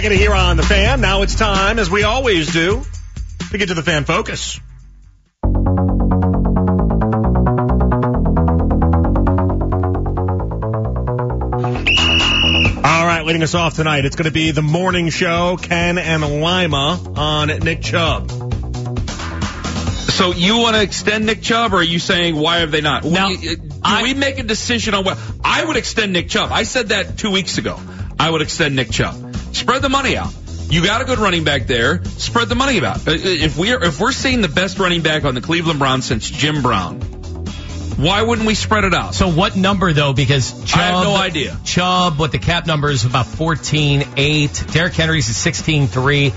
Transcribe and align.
Back 0.00 0.12
at 0.12 0.16
here 0.16 0.32
on 0.32 0.56
the 0.56 0.62
fan. 0.62 1.02
Now 1.02 1.20
it's 1.20 1.34
time, 1.34 1.78
as 1.78 1.90
we 1.90 2.04
always 2.04 2.54
do, 2.54 2.80
to 3.50 3.58
get 3.58 3.68
to 3.68 3.74
the 3.74 3.82
fan 3.82 4.06
focus. 4.06 4.58
All 12.82 13.06
right, 13.06 13.24
leading 13.26 13.42
us 13.42 13.54
off 13.54 13.76
tonight, 13.76 14.06
it's 14.06 14.16
going 14.16 14.24
to 14.24 14.30
be 14.30 14.52
the 14.52 14.62
morning 14.62 15.10
show, 15.10 15.58
Ken 15.60 15.98
and 15.98 16.22
Lima 16.40 16.98
on 17.16 17.48
Nick 17.48 17.82
Chubb. 17.82 18.30
So 18.30 20.32
you 20.32 20.56
want 20.56 20.76
to 20.76 20.82
extend 20.82 21.26
Nick 21.26 21.42
Chubb, 21.42 21.74
or 21.74 21.76
are 21.76 21.82
you 21.82 21.98
saying 21.98 22.36
why 22.36 22.60
have 22.60 22.70
they 22.70 22.80
not? 22.80 23.04
Now, 23.04 23.28
we, 23.28 23.36
do 23.36 23.56
I- 23.82 24.02
we 24.02 24.14
make 24.14 24.38
a 24.38 24.44
decision 24.44 24.94
on 24.94 25.04
what? 25.04 25.18
I 25.44 25.62
would 25.62 25.76
extend 25.76 26.14
Nick 26.14 26.30
Chubb. 26.30 26.50
I 26.50 26.62
said 26.62 26.88
that 26.88 27.18
two 27.18 27.30
weeks 27.30 27.58
ago. 27.58 27.78
I 28.18 28.30
would 28.30 28.40
extend 28.40 28.76
Nick 28.76 28.90
Chubb. 28.90 29.29
Spread 29.60 29.82
the 29.82 29.88
money 29.88 30.16
out. 30.16 30.32
You 30.70 30.84
got 30.84 31.00
a 31.02 31.04
good 31.04 31.18
running 31.18 31.44
back 31.44 31.66
there. 31.66 32.02
Spread 32.04 32.48
the 32.48 32.54
money 32.54 32.80
out. 32.84 33.06
Uh, 33.06 33.12
If 33.14 33.58
we're 33.58 33.82
if 33.82 34.00
we're 34.00 34.12
seeing 34.12 34.40
the 34.40 34.48
best 34.48 34.78
running 34.78 35.02
back 35.02 35.24
on 35.24 35.34
the 35.34 35.40
Cleveland 35.40 35.78
Browns 35.78 36.04
since 36.06 36.30
Jim 36.30 36.62
Brown, 36.62 37.00
why 37.96 38.22
wouldn't 38.22 38.46
we 38.46 38.54
spread 38.54 38.84
it 38.84 38.94
out? 38.94 39.14
So 39.14 39.28
what 39.30 39.56
number 39.56 39.92
though? 39.92 40.12
Because 40.12 40.52
Chubb, 40.64 40.80
I 40.80 40.84
have 40.84 41.04
no 41.04 41.16
idea. 41.16 41.56
Chubb, 41.64 42.18
what 42.18 42.32
the 42.32 42.38
cap 42.38 42.66
number 42.66 42.88
is 42.90 43.04
about 43.04 43.26
fourteen 43.26 44.04
eight. 44.16 44.64
Derrick 44.72 44.94
Henry's 44.94 45.28
is 45.28 45.36
sixteen 45.36 45.86
three. 45.88 46.32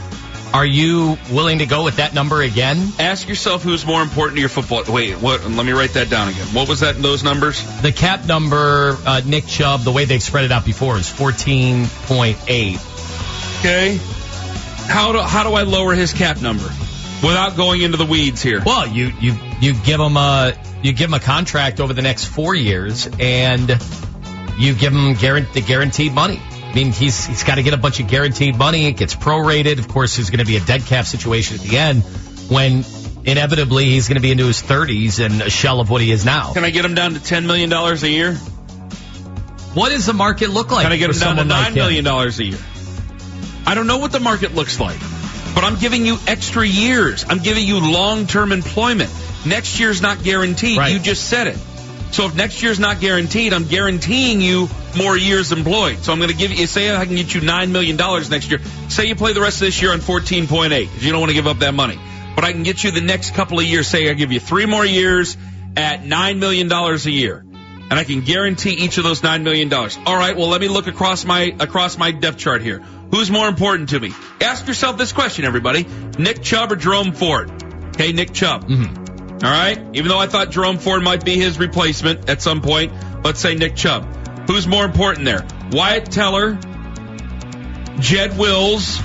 Are 0.53 0.65
you 0.65 1.17
willing 1.31 1.59
to 1.59 1.65
go 1.65 1.83
with 1.83 1.95
that 1.97 2.13
number 2.13 2.41
again? 2.43 2.91
Ask 2.99 3.27
yourself 3.27 3.63
who's 3.63 3.85
more 3.87 4.03
important 4.03 4.35
to 4.35 4.39
your 4.39 4.49
football. 4.49 4.83
Wait, 4.87 5.15
what? 5.15 5.43
Let 5.49 5.65
me 5.65 5.71
write 5.71 5.93
that 5.93 6.09
down 6.11 6.27
again. 6.27 6.45
What 6.47 6.67
was 6.69 6.81
that? 6.81 7.01
Those 7.01 7.23
numbers? 7.23 7.63
The 7.81 7.91
cap 7.91 8.25
number, 8.27 8.97
uh, 9.05 9.21
Nick 9.25 9.47
Chubb, 9.47 9.81
the 9.81 9.91
way 9.91 10.05
they've 10.05 10.21
spread 10.21 10.45
it 10.45 10.51
out 10.51 10.65
before 10.65 10.97
is 10.97 11.09
fourteen 11.09 11.85
point 12.05 12.37
eight. 12.47 12.79
Okay. 13.63 13.97
How 14.89 15.13
do 15.13 15.19
how 15.19 15.43
do 15.43 15.53
I 15.53 15.61
lower 15.61 15.93
his 15.93 16.11
cap 16.11 16.41
number 16.41 16.65
without 17.23 17.55
going 17.55 17.81
into 17.81 17.95
the 17.95 18.05
weeds 18.05 18.41
here? 18.41 18.61
Well, 18.65 18.85
you 18.85 19.13
you 19.21 19.35
you 19.61 19.73
give 19.73 20.01
him 20.01 20.17
a 20.17 20.53
you 20.81 20.91
give 20.91 21.07
him 21.07 21.13
a 21.13 21.21
contract 21.21 21.79
over 21.79 21.93
the 21.93 22.01
next 22.01 22.25
four 22.25 22.53
years, 22.53 23.07
and 23.21 23.69
you 24.57 24.73
give 24.75 24.91
him 24.91 25.13
guarantee, 25.13 25.61
the 25.61 25.65
guaranteed 25.65 26.11
money. 26.11 26.41
I 26.51 26.73
mean, 26.75 26.91
he's 26.91 27.25
he's 27.25 27.45
got 27.45 27.55
to 27.55 27.63
get 27.63 27.73
a 27.73 27.77
bunch 27.77 28.01
of 28.01 28.09
guaranteed 28.09 28.57
money. 28.57 28.87
It 28.87 28.97
gets 28.97 29.15
prorated. 29.15 29.79
Of 29.79 29.87
course, 29.87 30.17
there's 30.17 30.29
going 30.29 30.39
to 30.39 30.45
be 30.45 30.57
a 30.57 30.65
dead 30.65 30.81
cap 30.81 31.05
situation 31.05 31.55
at 31.55 31.61
the 31.61 31.77
end 31.77 32.03
when 32.49 32.83
inevitably 33.23 33.85
he's 33.85 34.09
going 34.09 34.17
to 34.17 34.21
be 34.21 34.31
into 34.31 34.45
his 34.45 34.61
30s 34.61 35.25
and 35.25 35.41
a 35.41 35.49
shell 35.49 35.79
of 35.79 35.89
what 35.89 36.01
he 36.01 36.11
is 36.11 36.25
now. 36.25 36.51
Can 36.51 36.65
I 36.65 36.69
get 36.69 36.83
him 36.83 36.95
down 36.95 37.13
to 37.13 37.23
ten 37.23 37.47
million 37.47 37.69
dollars 37.69 38.03
a 38.03 38.09
year? 38.09 38.33
What 39.73 39.91
does 39.91 40.05
the 40.05 40.13
market 40.13 40.49
look 40.49 40.69
like? 40.69 40.83
Can 40.83 40.91
I 40.91 40.97
get 40.97 41.11
him 41.11 41.17
down 41.17 41.35
to 41.37 41.41
someone 41.41 41.47
like 41.47 41.73
million 41.75 42.03
dollars 42.03 42.39
a 42.41 42.43
year? 42.43 42.59
I 43.65 43.75
don't 43.75 43.87
know 43.87 43.97
what 43.97 44.11
the 44.11 44.19
market 44.19 44.53
looks 44.53 44.79
like, 44.79 44.99
but 45.55 45.63
I'm 45.63 45.77
giving 45.77 46.05
you 46.05 46.17
extra 46.27 46.65
years. 46.65 47.25
I'm 47.27 47.39
giving 47.39 47.65
you 47.65 47.79
long-term 47.79 48.51
employment. 48.51 49.11
Next 49.45 49.79
year's 49.79 50.01
not 50.01 50.23
guaranteed. 50.23 50.77
Right. 50.77 50.93
You 50.93 50.99
just 50.99 51.29
said 51.29 51.47
it. 51.47 51.57
So 52.11 52.27
if 52.27 52.35
next 52.35 52.61
year's 52.61 52.79
not 52.79 52.99
guaranteed, 52.99 53.53
I'm 53.53 53.65
guaranteeing 53.65 54.39
you 54.39 54.69
more 54.95 55.17
years 55.17 55.51
employed. 55.51 56.03
So 56.03 56.11
I'm 56.11 56.19
going 56.19 56.29
to 56.29 56.35
give 56.35 56.51
you, 56.51 56.67
say 56.67 56.95
I 56.95 57.05
can 57.05 57.15
get 57.15 57.33
you 57.33 57.41
$9 57.41 57.71
million 57.71 57.97
next 57.97 58.51
year. 58.51 58.59
Say 58.87 59.07
you 59.07 59.15
play 59.15 59.33
the 59.33 59.41
rest 59.41 59.57
of 59.57 59.67
this 59.67 59.81
year 59.81 59.91
on 59.93 59.99
14.8 59.99 60.69
because 60.69 61.03
you 61.03 61.11
don't 61.11 61.21
want 61.21 61.31
to 61.31 61.33
give 61.33 61.47
up 61.47 61.59
that 61.59 61.73
money. 61.73 61.99
But 62.35 62.43
I 62.43 62.51
can 62.51 62.61
get 62.61 62.83
you 62.83 62.91
the 62.91 63.01
next 63.01 63.33
couple 63.33 63.59
of 63.59 63.65
years. 63.65 63.87
Say 63.87 64.09
I 64.09 64.13
give 64.13 64.31
you 64.31 64.39
three 64.39 64.67
more 64.67 64.85
years 64.85 65.37
at 65.75 66.01
$9 66.01 66.37
million 66.37 66.71
a 66.71 66.95
year. 67.09 67.43
And 67.93 67.99
I 67.99 68.05
can 68.05 68.21
guarantee 68.21 68.71
each 68.71 68.97
of 68.97 69.03
those 69.03 69.21
$9 69.21 69.43
million. 69.43 69.71
All 69.71 70.17
right, 70.17 70.35
well, 70.35 70.47
let 70.47 70.59
me 70.59 70.67
look 70.67 70.87
across 70.87 71.25
my, 71.25 71.55
across 71.59 71.95
my 71.95 72.09
depth 72.09 72.39
chart 72.39 72.63
here. 72.63 72.79
Who's 73.11 73.29
more 73.29 73.47
important 73.47 73.89
to 73.89 73.99
me? 73.99 74.11
Ask 74.41 74.67
yourself 74.67 74.97
this 74.97 75.11
question, 75.11 75.45
everybody. 75.45 75.85
Nick 76.17 76.41
Chubb 76.41 76.71
or 76.71 76.75
Jerome 76.75 77.11
Ford? 77.11 77.51
Okay, 77.89 78.11
Nick 78.11 78.33
Chubb. 78.33 78.67
Mm-hmm. 78.67 79.45
All 79.45 79.51
right. 79.51 79.79
Even 79.93 80.07
though 80.07 80.17
I 80.17 80.25
thought 80.25 80.49
Jerome 80.49 80.79
Ford 80.79 81.03
might 81.03 81.23
be 81.23 81.35
his 81.35 81.59
replacement 81.59 82.31
at 82.31 82.41
some 82.41 82.63
point, 82.63 82.91
let's 83.23 83.39
say 83.39 83.53
Nick 83.53 83.75
Chubb. 83.75 84.07
Who's 84.47 84.65
more 84.65 84.85
important 84.85 85.25
there? 85.25 85.45
Wyatt 85.71 86.11
Teller, 86.11 86.55
Jed 87.99 88.39
Wills, 88.39 88.97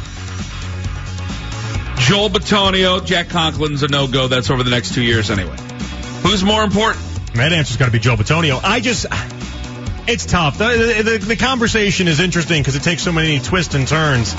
Joel 1.99 2.31
Bitonio, 2.31 3.05
Jack 3.05 3.27
Conklin's 3.27 3.83
a 3.83 3.89
no-go. 3.89 4.29
That's 4.29 4.49
over 4.49 4.63
the 4.63 4.71
next 4.71 4.95
two 4.95 5.03
years 5.03 5.31
anyway. 5.31 5.59
Who's 6.23 6.43
more 6.43 6.65
important? 6.65 7.05
That 7.35 7.53
answer's 7.53 7.77
got 7.77 7.87
to 7.87 7.93
be 7.93 7.99
Joe 7.99 8.17
Bitonio. 8.17 8.61
I 8.63 8.81
just, 8.81 9.07
it's 10.07 10.27
tough. 10.27 10.59
The, 10.59 11.03
the, 11.05 11.19
the 11.19 11.37
conversation 11.37 12.09
is 12.09 12.21
interesting 12.21 12.61
because 12.61 12.77
it 12.77 12.83
takes 12.83 13.03
so 13.03 13.13
many 13.13 13.39
twists 13.39 13.75
and 13.75 13.87
turns. 13.87 14.35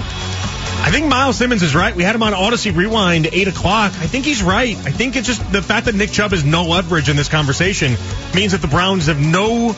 I 0.81 0.91
think 0.91 1.07
Miles 1.07 1.37
Simmons 1.37 1.61
is 1.61 1.75
right. 1.75 1.95
We 1.95 2.03
had 2.03 2.15
him 2.15 2.23
on 2.23 2.33
Odyssey 2.33 2.71
Rewind, 2.71 3.27
8 3.31 3.47
o'clock. 3.49 3.91
I 3.91 4.07
think 4.07 4.25
he's 4.25 4.41
right. 4.41 4.75
I 4.77 4.91
think 4.91 5.15
it's 5.15 5.27
just 5.27 5.51
the 5.51 5.61
fact 5.61 5.85
that 5.85 5.95
Nick 5.95 6.11
Chubb 6.11 6.31
has 6.31 6.43
no 6.45 6.65
leverage 6.65 7.09
in 7.09 7.15
this 7.15 7.27
conversation 7.27 7.95
means 8.33 8.53
that 8.53 8.61
the 8.61 8.67
Browns 8.67 9.07
have 9.07 9.19
no 9.19 9.75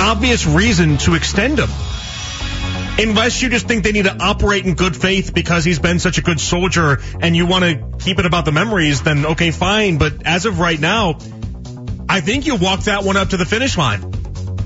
obvious 0.00 0.46
reason 0.46 0.96
to 0.98 1.14
extend 1.14 1.58
him. 1.58 1.68
Unless 2.98 3.42
you 3.42 3.50
just 3.50 3.68
think 3.68 3.84
they 3.84 3.92
need 3.92 4.06
to 4.06 4.16
operate 4.16 4.64
in 4.64 4.74
good 4.74 4.96
faith 4.96 5.34
because 5.34 5.64
he's 5.64 5.78
been 5.78 5.98
such 5.98 6.16
a 6.16 6.22
good 6.22 6.40
soldier 6.40 7.00
and 7.20 7.36
you 7.36 7.46
want 7.46 7.64
to 7.64 7.98
keep 8.04 8.18
it 8.18 8.24
about 8.24 8.46
the 8.46 8.52
memories, 8.52 9.02
then 9.02 9.26
okay, 9.26 9.50
fine. 9.50 9.98
But 9.98 10.22
as 10.24 10.46
of 10.46 10.58
right 10.58 10.80
now, 10.80 11.18
I 12.08 12.20
think 12.20 12.46
you 12.46 12.56
walk 12.56 12.84
that 12.84 13.04
one 13.04 13.16
up 13.16 13.30
to 13.30 13.36
the 13.36 13.44
finish 13.44 13.76
line. 13.76 14.12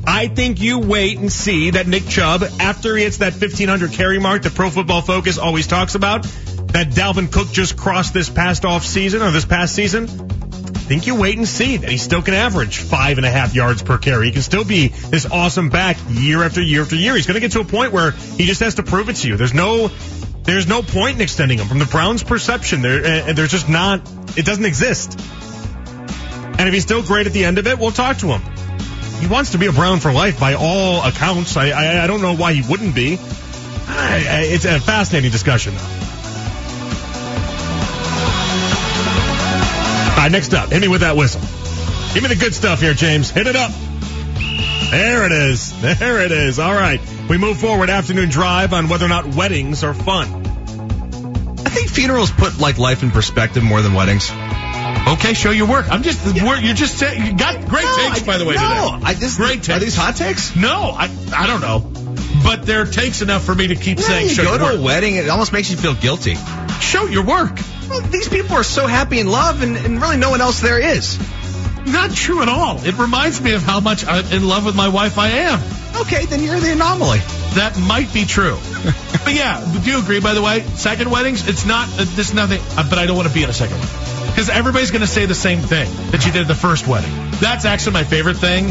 I 0.07 0.29
think 0.29 0.61
you 0.61 0.79
wait 0.79 1.19
and 1.19 1.31
see 1.31 1.71
that 1.71 1.87
Nick 1.87 2.07
Chubb, 2.07 2.43
after 2.61 2.97
he 2.97 3.05
hits 3.05 3.19
that 3.19 3.33
1500 3.33 3.93
carry 3.93 4.19
mark 4.19 4.43
that 4.43 4.55
Pro 4.55 4.71
Football 4.71 5.03
Focus 5.03 5.37
always 5.37 5.67
talks 5.67 5.95
about, 5.95 6.23
that 6.23 6.91
Dalvin 6.91 7.31
Cook 7.33 7.51
just 7.51 7.77
crossed 7.77 8.15
this 8.15 8.31
past 8.31 8.65
off 8.65 8.85
season 8.85 9.23
or 9.23 9.31
this 9.31 9.45
past 9.45 9.75
season, 9.75 10.07
think 10.91 11.07
you 11.07 11.15
wait 11.15 11.37
and 11.37 11.47
see 11.47 11.77
that 11.77 11.89
he 11.89 11.97
still 11.97 12.21
can 12.21 12.35
average 12.35 12.79
five 12.79 13.19
and 13.19 13.25
a 13.25 13.31
half 13.31 13.55
yards 13.55 13.81
per 13.81 13.97
carry. 13.97 14.27
He 14.27 14.33
can 14.33 14.43
still 14.43 14.65
be 14.65 14.89
this 14.89 15.25
awesome 15.25 15.69
back 15.69 15.97
year 16.09 16.43
after 16.43 16.61
year 16.61 16.83
after 16.83 16.97
year. 16.97 17.15
He's 17.15 17.29
going 17.29 17.37
to 17.37 17.41
get 17.41 17.53
to 17.53 17.61
a 17.61 17.65
point 17.65 17.93
where 17.93 18.11
he 18.11 18.45
just 18.45 18.59
has 18.59 18.75
to 18.75 18.83
prove 18.83 19.09
it 19.09 19.15
to 19.19 19.29
you. 19.29 19.37
There's 19.37 19.55
no, 19.55 19.87
there's 20.43 20.67
no 20.67 20.83
point 20.83 21.15
in 21.15 21.21
extending 21.21 21.59
him 21.59 21.69
from 21.69 21.79
the 21.79 21.85
Browns' 21.85 22.25
perception. 22.25 22.83
There, 22.83 23.29
uh, 23.29 23.33
there's 23.35 23.53
just 23.53 23.69
not. 23.69 24.01
It 24.37 24.45
doesn't 24.45 24.65
exist. 24.65 25.13
And 26.59 26.63
if 26.63 26.75
he's 26.75 26.83
still 26.83 27.05
great 27.05 27.29
at 27.29 27.33
the 27.33 27.45
end 27.45 27.59
of 27.59 27.69
it, 27.69 27.79
we'll 27.79 27.93
talk 27.93 28.17
to 28.19 28.27
him. 28.27 28.43
He 29.21 29.29
wants 29.29 29.53
to 29.53 29.59
be 29.59 29.67
a 29.67 29.73
Brown 29.73 30.01
for 30.01 30.11
life 30.11 30.41
by 30.41 30.55
all 30.55 31.05
accounts. 31.05 31.57
I, 31.57 31.71
I, 31.71 32.03
I 32.03 32.09
don't 32.09 32.21
know 32.21 32.35
why 32.35 32.53
he 32.53 32.69
wouldn't 32.69 32.97
be. 32.97 33.17
I, 33.87 34.27
I, 34.29 34.41
it's 34.49 34.65
a 34.65 34.81
fascinating 34.81 35.31
discussion, 35.31 35.73
though. 35.77 36.00
All 40.21 40.27
right, 40.27 40.33
next 40.33 40.53
up, 40.53 40.69
hit 40.69 40.83
me 40.83 40.89
with 40.89 41.01
that 41.01 41.17
whistle. 41.17 41.41
Give 42.13 42.23
me 42.23 42.29
the 42.29 42.37
good 42.39 42.55
stuff 42.55 42.79
here, 42.83 42.93
James. 42.93 43.31
Hit 43.31 43.47
it 43.47 43.57
up. 43.57 43.71
There 44.91 45.25
it 45.25 45.33
is. 45.33 45.73
There 45.99 46.21
it 46.21 46.31
is. 46.31 46.59
All 46.59 46.75
right. 46.75 47.01
We 47.31 47.39
move 47.39 47.57
forward 47.59 47.89
afternoon 47.89 48.29
drive 48.29 48.75
on 48.75 48.91
whether 48.91 49.07
or 49.07 49.09
not 49.09 49.35
weddings 49.35 49.83
are 49.83 49.95
fun. 49.95 50.29
I 51.65 51.71
think 51.71 51.89
funerals 51.89 52.31
put 52.31 52.59
like 52.59 52.77
life 52.77 53.03
in 53.03 53.11
perspective 53.13 53.63
more 53.63 53.81
than 53.81 53.95
weddings. 53.95 54.31
Okay, 55.09 55.33
show 55.33 55.53
your 55.53 55.69
work. 55.69 55.91
I'm 55.91 56.03
just 56.03 56.23
the 56.23 56.45
word 56.45 56.61
you 56.61 56.75
just. 56.75 57.01
You 57.01 57.33
got 57.35 57.67
great 57.67 57.87
takes, 57.97 58.23
by 58.23 58.37
the 58.37 58.45
way. 58.45 58.57
no, 58.57 58.61
today. 58.97 59.07
I 59.07 59.15
just 59.15 59.39
great 59.39 59.63
takes. 59.63 59.71
Are 59.71 59.79
these 59.79 59.97
hot 59.97 60.17
takes? 60.17 60.55
No, 60.55 60.91
I 60.95 61.09
I 61.35 61.47
don't 61.47 61.63
know, 61.63 61.79
but 62.45 62.67
they're 62.67 62.85
takes 62.85 63.23
enough 63.23 63.43
for 63.45 63.55
me 63.55 63.69
to 63.69 63.75
keep 63.75 63.99
Yeah, 63.99 64.05
saying 64.05 64.29
you 64.29 64.35
show 64.35 64.43
go 64.45 64.51
your 64.51 64.59
to 64.59 64.65
work. 64.67 64.75
a 64.81 64.83
wedding, 64.83 65.15
it 65.15 65.31
almost 65.31 65.55
makes 65.55 65.71
you 65.71 65.79
feel 65.79 65.95
guilty. 65.95 66.37
Show 66.81 67.07
your 67.07 67.25
work. 67.25 67.57
These 68.11 68.29
people 68.29 68.57
are 68.57 68.63
so 68.63 68.87
happy 68.87 69.19
in 69.19 69.29
love, 69.29 69.63
and, 69.63 69.77
and 69.77 70.01
really 70.01 70.17
no 70.17 70.31
one 70.31 70.41
else 70.41 70.61
there 70.61 70.79
is. 70.79 71.19
Not 71.87 72.13
true 72.13 72.43
at 72.43 72.49
all. 72.49 72.85
It 72.85 72.99
reminds 72.99 73.41
me 73.41 73.53
of 73.55 73.63
how 73.63 73.81
much 73.81 74.07
I'm 74.07 74.25
in 74.33 74.47
love 74.47 74.65
with 74.65 74.77
my 74.77 74.89
wife 74.89 75.19
I 75.19 75.29
am. 75.29 75.61
Okay, 76.03 76.27
then 76.27 76.43
you're 76.43 76.61
the 76.61 76.73
anomaly. 76.73 77.19
That 77.55 77.77
might 77.81 78.13
be 78.13 78.25
true. 78.25 78.57
but 79.25 79.35
yeah, 79.35 79.61
do 79.83 79.91
you 79.91 79.99
agree, 79.99 80.21
by 80.21 80.35
the 80.35 80.43
way? 80.43 80.61
Second 80.61 81.11
weddings, 81.11 81.49
it's 81.49 81.67
not, 81.67 81.89
uh, 81.89 82.05
there's 82.15 82.33
nothing, 82.33 82.61
uh, 82.77 82.89
but 82.89 82.99
I 82.99 83.07
don't 83.07 83.17
want 83.17 83.29
to 83.29 83.35
be 83.35 83.43
in 83.43 83.51
a 83.51 83.53
second 83.53 83.79
one. 83.79 83.89
Because 84.29 84.49
everybody's 84.51 84.91
going 84.93 85.01
to 85.01 85.09
say 85.09 85.27
the 85.27 85.35
same 85.35 85.59
thing 85.59 85.91
that 86.13 86.25
you 86.25 86.33
did 86.33 86.43
at 86.43 86.49
the 86.49 86.55
first 86.55 86.87
wedding. 86.87 87.11
That's 87.41 87.65
actually 87.65 87.95
my 87.95 88.05
favorite 88.05 88.37
thing 88.37 88.69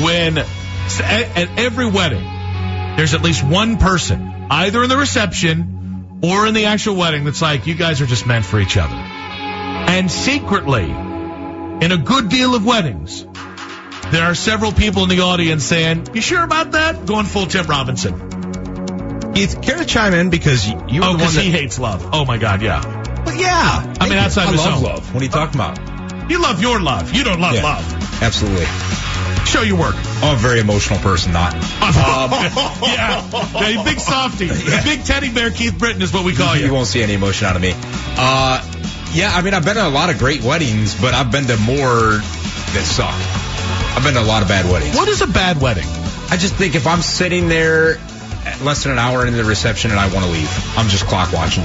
when 0.00 0.38
at, 0.38 1.36
at 1.36 1.58
every 1.58 1.86
wedding, 1.86 2.22
there's 2.96 3.14
at 3.14 3.22
least 3.22 3.42
one 3.42 3.78
person, 3.78 4.46
either 4.50 4.82
in 4.82 4.88
the 4.88 4.96
reception 4.96 5.79
or 6.22 6.46
in 6.46 6.54
the 6.54 6.66
actual 6.66 6.96
wedding, 6.96 7.24
that's 7.24 7.42
like, 7.42 7.66
you 7.66 7.74
guys 7.74 8.00
are 8.00 8.06
just 8.06 8.26
meant 8.26 8.44
for 8.44 8.58
each 8.60 8.76
other. 8.76 8.94
And 8.94 10.10
secretly, 10.10 10.84
in 10.90 11.92
a 11.92 11.96
good 11.96 12.28
deal 12.28 12.54
of 12.54 12.64
weddings, 12.64 13.24
there 14.10 14.24
are 14.24 14.34
several 14.34 14.72
people 14.72 15.02
in 15.04 15.08
the 15.08 15.20
audience 15.20 15.64
saying, 15.64 16.08
You 16.14 16.20
sure 16.20 16.42
about 16.42 16.72
that? 16.72 17.06
Going 17.06 17.26
full 17.26 17.46
Tim 17.46 17.66
Robinson. 17.66 19.32
Keith, 19.34 19.62
care 19.62 19.78
to 19.78 19.84
chime 19.84 20.12
in 20.14 20.28
because 20.30 20.68
you, 20.68 20.74
were 20.76 20.82
Oh, 20.82 20.88
the 20.88 21.00
one 21.00 21.16
because 21.18 21.34
that. 21.36 21.42
he 21.44 21.50
hates 21.50 21.78
love. 21.78 22.10
Oh 22.12 22.24
my 22.24 22.36
God, 22.36 22.60
yeah. 22.62 22.84
Well, 23.24 23.34
yeah. 23.36 23.94
I 24.00 24.08
mean, 24.08 24.18
outside 24.18 24.42
I 24.42 24.46
of 24.48 24.52
his 24.54 24.60
love 24.64 24.74
own. 24.78 24.82
love. 24.82 25.14
What 25.14 25.22
are 25.22 25.24
you 25.24 25.30
talking 25.30 25.54
about? 25.54 26.30
You 26.30 26.42
love 26.42 26.60
your 26.60 26.80
love. 26.80 27.12
You 27.14 27.24
don't 27.24 27.40
love 27.40 27.54
Yeah. 27.54 27.62
love. 27.62 28.22
Absolutely. 28.22 28.66
Show 29.46 29.62
your 29.62 29.78
work. 29.78 29.94
I'm 30.22 30.36
a 30.36 30.38
very 30.38 30.60
emotional 30.60 30.98
person, 31.00 31.32
not. 31.32 31.54
yeah, 31.80 33.30
yeah, 33.54 33.84
big 33.84 33.98
softy, 33.98 34.48
big 34.48 35.04
teddy 35.04 35.32
bear 35.32 35.50
Keith 35.50 35.78
Britton 35.78 36.02
is 36.02 36.12
what 36.12 36.24
we 36.24 36.34
call 36.34 36.56
you 36.56 36.66
you. 36.66 36.72
won't 36.72 36.86
see 36.86 37.02
any 37.02 37.14
emotion 37.14 37.46
out 37.46 37.56
of 37.56 37.62
me. 37.62 37.72
Uh, 37.74 38.60
yeah, 39.12 39.32
I 39.34 39.42
mean, 39.42 39.54
I've 39.54 39.64
been 39.64 39.76
to 39.76 39.86
a 39.86 39.88
lot 39.88 40.10
of 40.10 40.18
great 40.18 40.42
weddings, 40.42 41.00
but 41.00 41.14
I've 41.14 41.32
been 41.32 41.46
to 41.46 41.56
more 41.56 42.20
that 42.20 42.84
suck. 42.84 43.14
I've 43.96 44.04
been 44.04 44.14
to 44.14 44.20
a 44.20 44.28
lot 44.28 44.42
of 44.42 44.48
bad 44.48 44.70
weddings. 44.70 44.94
What 44.94 45.08
is 45.08 45.22
a 45.22 45.26
bad 45.26 45.60
wedding? 45.60 45.86
I 46.30 46.36
just 46.36 46.54
think 46.54 46.74
if 46.74 46.86
I'm 46.86 47.02
sitting 47.02 47.48
there 47.48 47.98
less 48.62 48.84
than 48.84 48.92
an 48.92 48.98
hour 48.98 49.26
into 49.26 49.36
the 49.36 49.44
reception 49.44 49.90
and 49.90 49.98
I 49.98 50.12
want 50.12 50.26
to 50.26 50.30
leave, 50.30 50.78
I'm 50.78 50.88
just 50.88 51.06
clock 51.06 51.32
watching. 51.32 51.64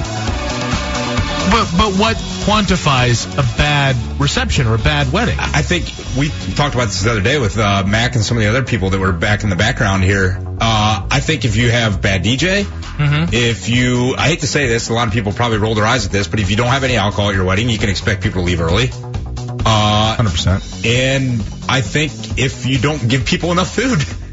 But 1.56 1.72
but 1.78 1.94
what 1.98 2.18
quantifies 2.44 3.32
a 3.34 3.58
bad 3.58 3.96
reception 4.20 4.68
or 4.68 4.76
a 4.76 4.78
bad 4.78 5.14
wedding? 5.14 5.38
I 5.40 5.62
think 5.62 5.86
we 6.20 6.28
talked 6.56 6.76
about 6.76 6.88
this 6.88 7.02
the 7.02 7.12
other 7.12 7.22
day 7.22 7.40
with 7.40 7.58
uh, 7.58 7.86
Mac 7.88 8.16
and 8.16 8.26
some 8.26 8.36
of 8.36 8.44
the 8.44 8.50
other 8.50 8.64
people 8.64 8.90
that 8.90 9.00
were 9.00 9.14
back 9.14 9.44
in 9.46 9.50
the 9.50 9.56
background 9.56 10.04
here. 10.04 10.38
Uh, 10.60 11.08
I 11.10 11.22
think 11.22 11.46
if 11.46 11.56
you 11.56 11.72
have 11.72 12.02
bad 12.02 12.26
DJ, 12.26 12.66
Mm-hmm. 12.96 13.34
if 13.34 13.68
you, 13.70 14.16
I 14.18 14.28
hate 14.28 14.40
to 14.40 14.48
say 14.48 14.68
this, 14.68 14.90
a 14.90 14.94
lot 14.94 15.08
of 15.08 15.14
people 15.14 15.34
probably 15.34 15.58
roll 15.58 15.76
their 15.76 15.86
eyes 15.86 16.06
at 16.06 16.12
this, 16.14 16.28
but 16.30 16.40
if 16.40 16.50
you 16.50 16.56
don't 16.56 16.68
have 16.68 16.86
any 16.86 16.96
alcohol 16.96 17.30
at 17.30 17.36
your 17.36 17.44
wedding, 17.44 17.68
you 17.70 17.78
can 17.78 17.90
expect 17.90 18.24
people 18.24 18.42
to 18.42 18.46
leave 18.46 18.62
early. 18.62 18.90
Uh, 19.66 20.16
100%. 20.18 20.86
and 20.86 21.42
I 21.70 21.82
think 21.82 22.38
if 22.38 22.66
you 22.66 22.78
don't 22.80 23.08
give 23.10 23.26
people 23.26 23.52
enough 23.52 23.74
food, 23.74 24.00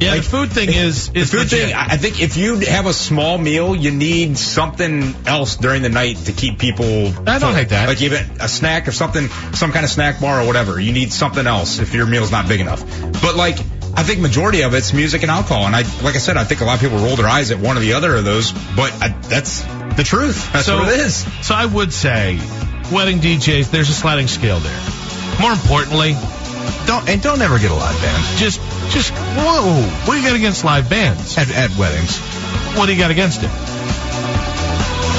Yeah, 0.00 0.12
Like, 0.12 0.22
the 0.22 0.28
food 0.28 0.50
thing 0.52 0.70
is 0.70 1.10
is 1.14 1.30
the 1.30 1.36
food 1.38 1.52
legit. 1.52 1.66
thing, 1.66 1.74
I 1.74 1.96
think 1.98 2.20
if 2.22 2.36
you 2.38 2.56
have 2.60 2.86
a 2.86 2.92
small 2.94 3.36
meal, 3.36 3.76
you 3.76 3.90
need 3.90 4.38
something 4.38 5.14
else 5.26 5.56
during 5.56 5.82
the 5.82 5.88
night 5.90 6.16
to 6.24 6.32
keep 6.32 6.58
people. 6.58 6.84
I 7.08 7.10
don't 7.38 7.40
full. 7.40 7.52
hate 7.52 7.68
that. 7.68 7.86
Like 7.88 8.00
even 8.02 8.24
a 8.40 8.48
snack 8.48 8.88
or 8.88 8.92
something, 8.92 9.28
some 9.52 9.72
kind 9.72 9.84
of 9.84 9.90
snack 9.90 10.20
bar 10.20 10.40
or 10.40 10.46
whatever. 10.46 10.80
You 10.80 10.92
need 10.92 11.12
something 11.12 11.46
else 11.46 11.78
if 11.80 11.92
your 11.94 12.06
meal's 12.06 12.30
not 12.32 12.48
big 12.48 12.60
enough. 12.60 12.82
But 13.20 13.36
like, 13.36 13.58
I 13.94 14.02
think 14.04 14.20
majority 14.20 14.62
of 14.62 14.72
it's 14.72 14.92
music 14.94 15.22
and 15.22 15.30
alcohol. 15.30 15.66
And 15.66 15.76
I, 15.76 15.82
like 16.02 16.14
I 16.14 16.18
said, 16.18 16.36
I 16.38 16.44
think 16.44 16.60
a 16.62 16.64
lot 16.64 16.76
of 16.76 16.80
people 16.80 16.98
roll 17.04 17.16
their 17.16 17.28
eyes 17.28 17.50
at 17.50 17.58
one 17.58 17.76
or 17.76 17.80
the 17.80 17.92
other 17.92 18.14
of 18.16 18.24
those. 18.24 18.52
But 18.74 18.92
I, 19.02 19.08
that's 19.28 19.62
the 19.96 20.02
truth. 20.04 20.50
That's 20.52 20.64
so, 20.66 20.78
what 20.78 20.88
it 20.94 21.00
is. 21.00 21.26
So 21.46 21.54
I 21.54 21.66
would 21.66 21.92
say, 21.92 22.38
wedding 22.90 23.18
DJs, 23.18 23.70
there's 23.70 23.90
a 23.90 23.94
sliding 23.94 24.28
scale 24.28 24.60
there. 24.60 24.80
More 25.40 25.52
importantly, 25.52 26.16
Don't 26.86 27.08
and 27.08 27.20
don't 27.22 27.40
ever 27.42 27.58
get 27.58 27.70
a 27.70 27.74
live 27.74 28.00
band 28.00 28.38
just 28.38 28.60
just 28.90 29.12
whoa, 29.14 29.82
what 30.04 30.14
do 30.14 30.20
you 30.20 30.26
got 30.26 30.36
against 30.36 30.64
live 30.64 30.90
bands? 30.90 31.38
at, 31.38 31.50
at 31.50 31.76
weddings. 31.78 32.18
What 32.76 32.86
do 32.86 32.92
you 32.92 32.98
got 32.98 33.10
against 33.10 33.42
it? 33.42 33.50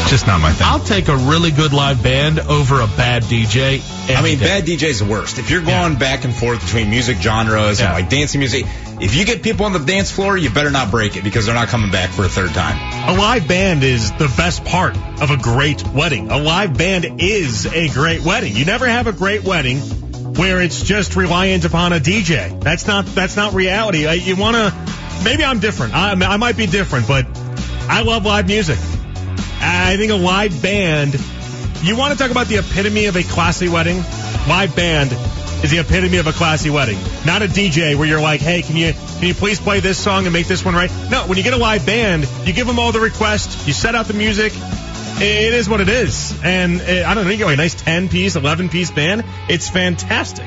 Just 0.09 0.27
not 0.27 0.41
my 0.41 0.51
thing. 0.51 0.67
I'll 0.67 0.79
take 0.83 1.07
a 1.07 1.15
really 1.15 1.51
good 1.51 1.71
live 1.71 2.03
band 2.03 2.39
over 2.39 2.81
a 2.81 2.87
bad 2.87 3.23
DJ. 3.23 3.81
I 4.13 4.21
mean, 4.21 4.39
day. 4.39 4.45
bad 4.45 4.65
DJ's 4.65 4.99
the 4.99 5.05
worst. 5.05 5.39
If 5.39 5.49
you're 5.49 5.61
going 5.61 5.95
back 5.95 6.25
and 6.25 6.35
forth 6.35 6.59
between 6.59 6.89
music 6.89 7.17
genres 7.21 7.79
Yeah. 7.79 7.85
and 7.85 7.93
like 7.93 8.09
dancing 8.09 8.39
music, 8.39 8.65
if 8.99 9.15
you 9.15 9.23
get 9.23 9.41
people 9.41 9.65
on 9.65 9.71
the 9.71 9.79
dance 9.79 10.11
floor, 10.11 10.35
you 10.37 10.49
better 10.49 10.69
not 10.69 10.91
break 10.91 11.15
it 11.15 11.23
because 11.23 11.45
they're 11.45 11.55
not 11.55 11.69
coming 11.69 11.91
back 11.91 12.09
for 12.09 12.25
a 12.25 12.29
third 12.29 12.49
time. 12.49 12.77
A 13.09 13.17
live 13.17 13.47
band 13.47 13.85
is 13.85 14.11
the 14.13 14.31
best 14.35 14.65
part 14.65 14.97
of 15.21 15.31
a 15.31 15.37
great 15.37 15.87
wedding. 15.87 16.29
A 16.29 16.37
live 16.37 16.77
band 16.77 17.21
is 17.21 17.65
a 17.67 17.87
great 17.87 18.21
wedding. 18.25 18.53
You 18.53 18.65
never 18.65 18.87
have 18.87 19.07
a 19.07 19.13
great 19.13 19.45
wedding 19.45 19.79
where 20.41 20.59
it's 20.59 20.81
just 20.81 21.15
reliant 21.15 21.65
upon 21.65 21.93
a 21.93 21.99
DJ. 21.99 22.59
That's 22.63 22.87
not 22.87 23.05
that's 23.05 23.35
not 23.35 23.53
reality. 23.53 24.07
Uh, 24.07 24.13
You 24.13 24.35
want 24.35 24.55
to 24.55 24.73
maybe 25.23 25.43
I'm 25.43 25.59
different. 25.59 25.93
I, 25.93 26.13
I 26.13 26.37
might 26.37 26.57
be 26.57 26.65
different, 26.65 27.07
but 27.07 27.27
I 27.87 28.01
love 28.01 28.25
live 28.25 28.47
music. 28.47 28.79
I 29.61 29.97
think 29.97 30.11
a 30.11 30.15
live 30.15 30.59
band. 30.63 31.13
You 31.83 31.95
want 31.95 32.13
to 32.13 32.17
talk 32.17 32.31
about 32.31 32.47
the 32.47 32.57
epitome 32.57 33.05
of 33.05 33.15
a 33.17 33.21
classy 33.21 33.69
wedding? 33.69 33.97
Live 34.49 34.75
band 34.75 35.11
is 35.63 35.69
the 35.69 35.77
epitome 35.77 36.17
of 36.17 36.25
a 36.25 36.33
classy 36.33 36.71
wedding. 36.71 36.97
Not 37.23 37.43
a 37.43 37.45
DJ 37.45 37.95
where 37.95 38.07
you're 38.07 38.19
like, 38.19 38.41
hey, 38.41 38.63
can 38.63 38.75
you 38.75 38.93
can 38.93 39.27
you 39.27 39.35
please 39.35 39.59
play 39.59 39.79
this 39.79 39.99
song 39.99 40.25
and 40.25 40.33
make 40.33 40.47
this 40.47 40.65
one 40.65 40.73
right? 40.73 40.89
No, 41.11 41.27
when 41.27 41.37
you 41.37 41.43
get 41.43 41.53
a 41.53 41.57
live 41.57 41.85
band, 41.85 42.27
you 42.45 42.53
give 42.53 42.65
them 42.65 42.79
all 42.79 42.91
the 42.91 42.99
requests, 42.99 43.67
you 43.67 43.73
set 43.73 43.93
out 43.93 44.07
the 44.07 44.15
music. 44.15 44.53
It 45.23 45.53
is 45.53 45.69
what 45.69 45.81
it 45.81 45.89
is, 45.89 46.39
and 46.43 46.81
uh, 46.81 47.07
I 47.07 47.13
don't 47.13 47.25
know. 47.25 47.29
You 47.29 47.37
get 47.37 47.45
like 47.45 47.53
a 47.53 47.57
nice 47.57 47.75
ten 47.75 48.09
piece, 48.09 48.35
eleven 48.35 48.69
piece 48.69 48.89
band. 48.89 49.23
It's 49.49 49.69
fantastic. 49.69 50.45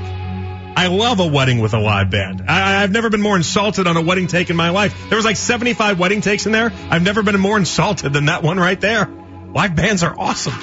I 0.76 0.88
love 0.88 1.20
a 1.20 1.26
wedding 1.28 1.60
with 1.60 1.74
a 1.74 1.78
live 1.78 2.10
band. 2.10 2.42
I, 2.48 2.82
I've 2.82 2.90
never 2.90 3.08
been 3.08 3.20
more 3.20 3.36
insulted 3.36 3.86
on 3.86 3.96
a 3.96 4.02
wedding 4.02 4.26
take 4.26 4.50
in 4.50 4.56
my 4.56 4.70
life. 4.70 5.08
There 5.08 5.16
was 5.16 5.24
like 5.24 5.36
75 5.36 6.00
wedding 6.00 6.20
takes 6.20 6.46
in 6.46 6.52
there. 6.52 6.72
I've 6.90 7.04
never 7.04 7.22
been 7.22 7.38
more 7.38 7.56
insulted 7.56 8.12
than 8.12 8.24
that 8.24 8.42
one 8.42 8.58
right 8.58 8.80
there. 8.80 9.06
Live 9.06 9.76
bands 9.76 10.02
are 10.02 10.18
awesome. 10.18 10.54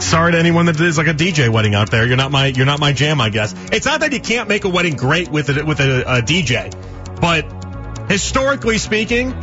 Sorry 0.00 0.32
to 0.32 0.38
anyone 0.38 0.64
that 0.66 0.80
is 0.80 0.96
like 0.96 1.08
a 1.08 1.14
DJ 1.14 1.50
wedding 1.50 1.74
out 1.74 1.90
there. 1.90 2.06
You're 2.06 2.16
not 2.16 2.30
my 2.30 2.46
you're 2.46 2.64
not 2.64 2.80
my 2.80 2.92
jam, 2.94 3.20
I 3.20 3.28
guess. 3.28 3.54
It's 3.70 3.84
not 3.84 4.00
that 4.00 4.14
you 4.14 4.20
can't 4.20 4.48
make 4.48 4.64
a 4.64 4.70
wedding 4.70 4.96
great 4.96 5.28
with 5.28 5.50
a, 5.50 5.64
with 5.64 5.80
a, 5.80 6.18
a 6.18 6.22
DJ, 6.22 6.72
but 7.20 8.10
historically 8.10 8.78
speaking, 8.78 9.34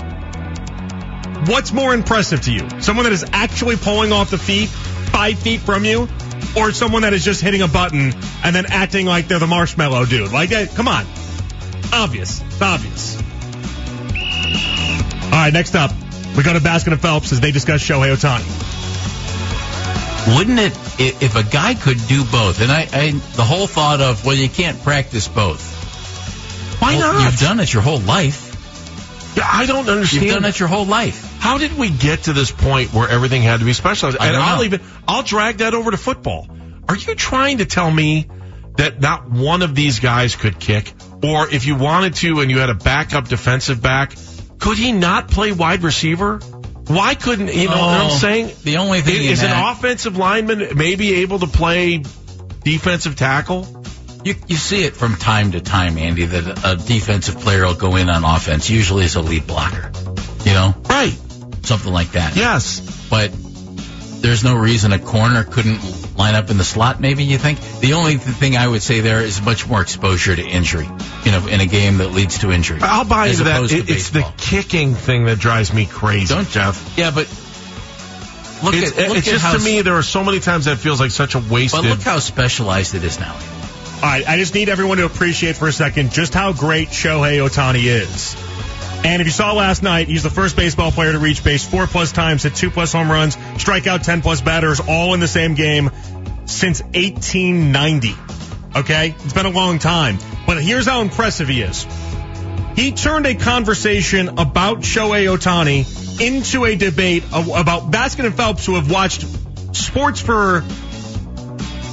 what's 1.48 1.72
more 1.72 1.94
impressive 1.94 2.42
to 2.42 2.52
you? 2.52 2.68
Someone 2.82 3.06
that 3.06 3.14
is 3.14 3.26
actually 3.34 3.78
pulling 3.78 4.12
off 4.12 4.32
the 4.32 4.38
feet 4.38 4.70
five 4.70 5.38
feet 5.40 5.60
from 5.60 5.86
you, 5.86 6.10
or 6.58 6.72
someone 6.72 7.04
that 7.04 7.14
is 7.14 7.24
just 7.24 7.42
hitting 7.42 7.62
a 7.62 7.68
button 7.68 8.14
and 8.44 8.56
then 8.56 8.66
acting 8.68 9.06
like 9.06 9.28
they're 9.28 9.40
the 9.40 9.48
marshmallow 9.48 10.06
dude? 10.06 10.32
Like, 10.32 10.52
eh, 10.52 10.66
come 10.76 10.88
on, 10.88 11.06
obvious. 11.94 12.42
It's 12.42 12.62
obvious. 12.62 13.18
All 15.26 15.40
right, 15.40 15.54
next 15.54 15.76
up, 15.76 15.92
we 16.36 16.44
go 16.44 16.54
to 16.54 16.60
Baskin 16.60 16.92
and 16.92 17.02
Phelps 17.02 17.32
as 17.32 17.40
they 17.40 17.52
discuss 17.52 17.82
Shohei 17.82 18.14
Ohtani. 18.16 18.44
Wouldn't 20.38 20.60
it 20.60 20.74
if 21.00 21.36
a 21.36 21.44
guy 21.44 21.74
could 21.76 21.98
do 22.08 22.24
both? 22.24 22.62
And 22.62 22.72
I, 22.72 22.88
I 22.94 23.12
the 23.12 23.44
whole 23.44 23.68
thought 23.68 24.00
of 24.00 24.26
well, 24.26 24.36
you 24.36 24.48
can't 24.50 24.82
practice 24.82 25.28
both. 25.28 25.72
Why 26.82 26.96
Well, 26.98 27.14
not? 27.14 27.24
You've 27.26 27.40
done 27.40 27.60
it 27.60 27.74
your 27.74 27.84
whole 27.84 28.00
life. 28.00 28.52
I 29.44 29.66
don't 29.66 29.90
understand. 29.90 30.24
You've 30.24 30.34
done 30.36 30.46
it 30.46 30.60
your 30.60 30.70
whole 30.70 30.86
life. 30.86 31.23
How 31.44 31.58
did 31.58 31.78
we 31.78 31.90
get 31.90 32.24
to 32.24 32.34
this 32.34 32.52
point 32.52 32.94
where 32.94 33.10
everything 33.10 33.42
had 33.42 33.60
to 33.60 33.66
be 33.66 33.74
specialized? 33.74 34.18
I 34.18 34.28
And 34.28 34.38
I'll 34.38 34.58
know. 34.60 34.64
even 34.64 34.80
I'll 35.06 35.24
drag 35.24 35.58
that 35.58 35.74
over 35.74 35.92
to 35.92 35.98
football. 35.98 36.48
Are 36.88 36.96
you 36.96 37.16
trying 37.16 37.58
to 37.58 37.66
tell 37.66 37.92
me 37.92 38.28
that 38.78 39.02
not 39.02 39.30
one 39.30 39.62
of 39.62 39.76
these 39.76 40.00
guys 40.00 40.38
could 40.38 40.58
kick? 40.58 40.94
Or 41.22 41.50
if 41.50 41.66
you 41.66 41.76
wanted 41.76 42.14
to 42.16 42.40
and 42.40 42.50
you 42.50 42.60
had 42.60 42.70
a 42.70 42.74
backup 42.76 43.28
defensive 43.28 43.82
back, 43.82 44.14
could 44.60 44.78
he 44.78 44.94
not 44.94 45.28
play 45.30 45.52
wide 45.52 45.84
receiver? 45.84 46.38
Why 46.88 47.14
couldn't 47.16 47.54
you 47.54 47.66
know 47.68 47.72
what 47.76 48.00
I'm 48.02 48.06
Oh, 48.12 48.18
saying? 48.18 48.52
the 48.64 48.78
only 48.78 49.02
thing 49.02 49.18
in 49.26 49.32
is 49.32 49.44
an 49.44 49.52
offensive 49.52 50.16
lineman 50.18 50.78
maybe 50.78 51.16
able 51.24 51.40
to 51.40 51.48
play 51.48 52.04
defensive 52.64 53.18
tackle? 53.18 53.68
You, 54.24 54.36
you 54.48 54.56
see 54.56 54.86
it 54.86 54.96
from 54.96 55.18
time 55.18 55.52
to 55.52 55.60
time, 55.60 55.98
Andy, 55.98 56.24
that 56.26 56.62
a 56.66 56.78
defensive 56.78 57.40
player 57.42 57.66
will 57.66 57.74
go 57.76 57.98
in 57.98 58.10
on 58.10 58.24
offense, 58.24 58.70
usually 58.70 59.04
as 59.04 59.16
a 59.16 59.22
lead 59.22 59.46
blocker. 59.46 59.92
You 60.46 60.54
know, 60.54 60.74
Right. 60.90 61.14
Something 61.64 61.94
like 61.94 62.12
that. 62.12 62.36
Yes. 62.36 62.80
But 63.10 63.32
there's 64.22 64.44
no 64.44 64.56
reason 64.56 64.94
a 64.94 65.00
corner 65.00 65.44
couldn't 65.44 65.80
line 66.18 66.36
up 66.36 66.50
in 66.50 66.58
the 66.58 66.64
slot, 66.64 67.02
maybe, 67.02 67.24
you 67.24 67.38
think? 67.38 67.60
The 67.80 67.94
only 67.94 68.18
thing 68.18 68.56
I 68.56 68.68
would 68.68 68.82
say 68.82 69.00
there 69.02 69.22
is 69.22 69.42
much 69.42 69.68
more 69.68 69.82
exposure 69.82 70.36
to 70.36 70.42
injury, 70.42 70.88
you 71.26 71.32
know, 71.32 71.48
in 71.48 71.60
a 71.60 71.66
game 71.66 71.98
that 71.98 72.10
leads 72.12 72.40
to 72.40 72.52
injury. 72.52 72.80
I'll 72.82 73.04
buy 73.06 73.28
as 73.28 73.40
into 73.40 73.52
that. 73.52 73.72
It- 73.72 73.90
it's 73.90 74.10
the 74.12 74.26
kicking 74.38 74.96
thing 74.96 75.26
that 75.26 75.40
drives 75.40 75.74
me 75.74 75.86
crazy. 75.86 76.34
Don't- 76.34 76.50
Jeff? 76.50 76.94
Yeah, 76.98 77.12
but 77.12 77.28
look 78.64 78.76
It's, 78.76 78.92
at, 78.98 79.08
look 79.10 79.18
it's 79.18 79.28
at 79.28 79.32
just 79.32 79.44
how, 79.46 79.54
to 79.58 79.60
me, 79.64 79.82
there 79.82 79.96
are 79.96 80.04
so 80.04 80.24
many 80.24 80.40
times 80.40 80.66
that 80.66 80.78
feels 80.78 81.00
like 81.00 81.12
such 81.12 81.36
a 81.36 81.40
waste. 81.40 81.74
But 81.74 81.84
look 81.86 82.02
how 82.02 82.20
specialized 82.20 82.96
it 82.96 83.04
is 83.04 83.20
now. 83.20 83.34
All 83.34 84.10
right, 84.10 84.28
I 84.28 84.38
just 84.38 84.54
need 84.54 84.70
everyone 84.70 84.98
to 84.98 85.06
appreciate 85.06 85.56
for 85.56 85.68
a 85.68 85.72
second 85.74 86.12
just 86.12 86.34
how 86.34 86.52
great 86.54 86.90
Shohei 86.90 87.38
Ohtani 87.46 87.84
is. 87.86 88.36
And 89.04 89.22
if 89.22 89.28
you 89.28 89.32
saw 89.32 89.54
last 89.54 89.84
night, 89.84 90.08
he's 90.08 90.24
the 90.24 90.30
first 90.30 90.56
baseball 90.56 90.92
player 90.92 91.12
to 91.12 91.20
reach 91.20 91.44
base 91.44 91.68
four 91.68 91.88
plus 91.88 92.12
times, 92.12 92.44
hit 92.44 92.56
two 92.56 92.72
plus 92.72 92.94
home 92.94 93.12
runs, 93.12 93.38
strike 93.58 93.86
out 93.86 94.04
10 94.04 94.22
plus 94.22 94.42
batters, 94.42 94.80
all 94.80 95.14
in 95.14 95.20
the 95.20 95.28
same 95.28 95.56
game 95.56 95.92
since 96.46 96.82
1890. 96.82 98.16
Okay? 98.76 99.16
It's 99.24 99.34
been 99.34 99.46
a 99.46 99.50
long 99.50 99.80
time. 99.80 100.18
But 100.48 100.64
here's 100.64 100.86
how 100.86 101.02
impressive 101.02 101.50
he 101.50 101.62
is. 101.62 101.86
He 102.76 102.92
turned 102.92 103.26
a 103.26 103.36
conversation 103.36 104.30
about 104.30 104.80
Shohei 104.80 105.28
Ohtani 105.28 106.22
into 106.22 106.66
a 106.66 106.76
debate 106.76 107.24
about 107.32 107.92
Baskin 107.92 108.26
and 108.26 108.36
Phelps 108.36 108.66
who 108.66 108.76
have 108.76 108.90
watched 108.90 109.26
sports 109.76 110.22
for 110.22 110.64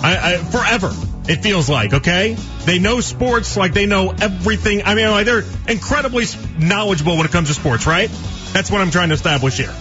I, 0.02 0.34
I, 0.34 0.36
forever. 0.38 0.94
It 1.30 1.44
feels 1.44 1.68
like 1.68 1.94
okay. 1.94 2.36
They 2.64 2.80
know 2.80 3.00
sports 3.00 3.56
like 3.56 3.72
they 3.72 3.86
know 3.86 4.10
everything. 4.20 4.82
I 4.84 4.96
mean, 4.96 5.08
like 5.10 5.26
they're 5.26 5.44
incredibly 5.68 6.24
knowledgeable 6.58 7.16
when 7.16 7.24
it 7.24 7.30
comes 7.30 7.46
to 7.46 7.54
sports, 7.54 7.86
right? 7.86 8.10
That's 8.52 8.68
what 8.68 8.80
I'm 8.80 8.90
trying 8.90 9.10
to 9.10 9.14
establish 9.14 9.56
here. 9.56 9.72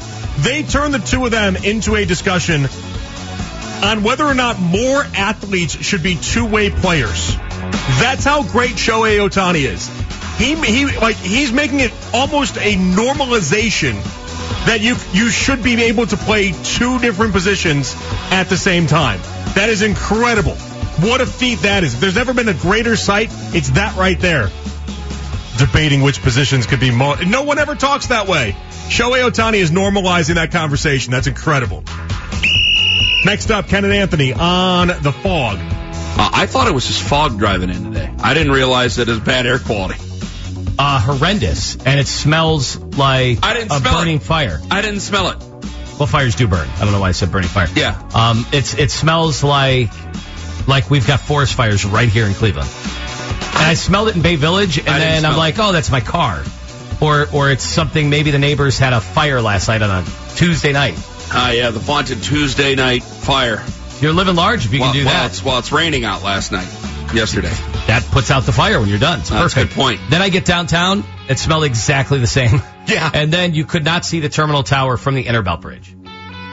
They 0.41 0.61
turn 0.61 0.91
the 0.91 0.99
two 0.99 1.25
of 1.25 1.31
them 1.31 1.55
into 1.55 1.95
a 1.95 2.05
discussion 2.05 2.67
on 3.83 4.03
whether 4.03 4.25
or 4.25 4.35
not 4.35 4.59
more 4.59 5.01
athletes 5.15 5.73
should 5.83 6.03
be 6.03 6.17
two-way 6.17 6.69
players. 6.69 7.35
That's 7.97 8.23
how 8.23 8.43
great 8.43 8.73
Shohei 8.73 9.17
Ohtani 9.17 9.65
is. 9.65 9.87
He 10.37 10.53
he 10.53 10.97
like 10.99 11.15
he's 11.15 11.51
making 11.51 11.79
it 11.79 11.91
almost 12.13 12.57
a 12.57 12.75
normalization 12.75 13.95
that 14.67 14.81
you 14.81 14.95
you 15.13 15.31
should 15.31 15.63
be 15.63 15.81
able 15.85 16.05
to 16.05 16.15
play 16.15 16.51
two 16.63 16.99
different 16.99 17.33
positions 17.33 17.95
at 18.29 18.49
the 18.49 18.57
same 18.57 18.85
time. 18.85 19.19
That 19.55 19.69
is 19.69 19.81
incredible. 19.81 20.55
What 21.01 21.21
a 21.21 21.25
feat 21.25 21.59
that 21.59 21.83
is. 21.83 21.93
If 21.95 21.99
there's 22.01 22.17
ever 22.17 22.33
been 22.33 22.49
a 22.49 22.53
greater 22.53 22.95
sight, 22.95 23.29
it's 23.55 23.69
that 23.71 23.95
right 23.97 24.19
there. 24.19 24.49
debating 25.57 26.01
which 26.01 26.21
positions 26.21 26.65
could 26.65 26.79
be 26.79 26.89
more. 26.91 27.17
No 27.25 27.43
one 27.43 27.59
ever 27.59 27.75
talks 27.75 28.07
that 28.07 28.27
way. 28.27 28.55
Shohei 28.89 29.29
Ohtani 29.29 29.57
is 29.57 29.71
normalizing 29.71 30.35
that 30.35 30.51
conversation. 30.51 31.11
That's 31.11 31.27
incredible. 31.27 31.83
Next 33.25 33.51
up, 33.51 33.67
Ken 33.67 33.83
and 33.83 33.93
Anthony 33.93 34.33
on 34.33 34.87
the 34.87 35.11
fog. 35.11 35.57
Uh, 35.61 36.29
I 36.33 36.45
thought 36.47 36.67
it 36.67 36.73
was 36.73 36.87
just 36.87 37.01
fog 37.03 37.37
driving 37.37 37.69
in 37.69 37.83
today. 37.93 38.11
I 38.23 38.33
didn't 38.33 38.53
realize 38.53 38.95
that 38.95 39.07
it 39.07 39.11
was 39.11 39.19
bad 39.19 39.45
air 39.45 39.59
quality. 39.59 39.99
Uh, 40.79 40.99
horrendous, 41.01 41.75
and 41.75 41.99
it 41.99 42.07
smells 42.07 42.77
like 42.77 43.39
I 43.43 43.53
didn't 43.53 43.71
a 43.73 43.79
smell 43.79 43.99
burning 43.99 44.17
it. 44.17 44.23
fire. 44.23 44.61
I 44.71 44.81
didn't 44.81 45.01
smell 45.01 45.29
it. 45.29 45.37
Well, 45.99 46.07
fires 46.07 46.35
do 46.35 46.47
burn. 46.47 46.67
I 46.77 46.79
don't 46.85 46.93
know 46.93 47.01
why 47.01 47.09
I 47.09 47.11
said 47.11 47.31
burning 47.33 47.49
fire. 47.49 47.67
Yeah. 47.75 48.01
Um, 48.13 48.45
it's 48.53 48.73
it 48.75 48.89
smells 48.89 49.43
like 49.43 49.89
like 50.69 50.89
we've 50.89 51.05
got 51.05 51.19
forest 51.19 51.53
fires 51.55 51.83
right 51.85 52.07
here 52.07 52.25
in 52.25 52.33
Cleveland. 52.33 52.69
And 53.55 53.65
I 53.67 53.73
smelled 53.73 54.07
it 54.07 54.15
in 54.15 54.21
Bay 54.21 54.35
Village, 54.37 54.77
and 54.79 54.87
I 54.87 54.99
then 54.99 55.25
I'm 55.25 55.35
like, 55.37 55.55
oh, 55.59 55.73
that's 55.73 55.91
my 55.91 55.99
car, 56.01 56.43
or 57.01 57.27
or 57.33 57.51
it's 57.51 57.63
something. 57.65 58.09
Maybe 58.09 58.31
the 58.31 58.39
neighbors 58.39 58.79
had 58.79 58.93
a 58.93 59.01
fire 59.01 59.41
last 59.41 59.67
night 59.67 59.81
on 59.81 59.89
a 59.89 60.07
Tuesday 60.35 60.71
night. 60.71 60.93
Ah, 61.31 61.51
yeah, 61.51 61.69
the 61.71 61.79
vaunted 61.79 62.23
Tuesday 62.23 62.75
night 62.75 63.03
fire. 63.03 63.63
You're 64.01 64.13
living 64.13 64.35
large 64.35 64.65
if 64.65 64.73
you 64.73 64.79
Well, 64.79 64.93
can 64.93 65.01
do 65.01 65.05
well, 65.05 65.13
that. 65.13 65.31
it's, 65.31 65.43
well, 65.43 65.59
it's 65.59 65.71
raining 65.73 66.05
out 66.05 66.23
last 66.23 66.53
night, 66.53 66.67
yesterday. 67.13 67.51
That 67.87 68.07
puts 68.11 68.31
out 68.31 68.43
the 68.43 68.53
fire 68.53 68.79
when 68.79 68.87
you're 68.87 68.97
done. 68.97 69.19
It's 69.19 69.29
That's 69.29 69.53
perfect. 69.53 69.75
good 69.75 69.81
point. 69.81 69.99
Then 70.09 70.21
I 70.21 70.29
get 70.29 70.45
downtown. 70.45 71.03
It 71.27 71.37
smelled 71.37 71.65
exactly 71.65 72.19
the 72.19 72.27
same. 72.27 72.61
Yeah. 72.89 73.07
And 73.13 73.31
then 73.31 73.53
you 73.53 73.65
could 73.65 73.85
not 73.85 74.03
see 74.03 74.19
the 74.19 74.29
terminal 74.29 74.63
tower 74.63 74.97
from 74.97 75.13
the 75.13 75.23
Innerbelt 75.23 75.61
Bridge. 75.61 75.95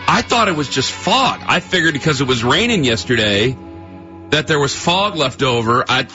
I 0.06 0.20
thought 0.20 0.48
it 0.48 0.54
was 0.54 0.68
just 0.68 0.92
fog. 0.92 1.40
I 1.46 1.60
figured 1.60 1.94
because 1.94 2.20
it 2.20 2.26
was 2.28 2.44
raining 2.44 2.84
yesterday 2.84 3.52
that 4.30 4.46
there 4.46 4.58
was 4.58 4.74
fog 4.74 5.16
left 5.16 5.42
over. 5.42 5.84
I 5.88 6.06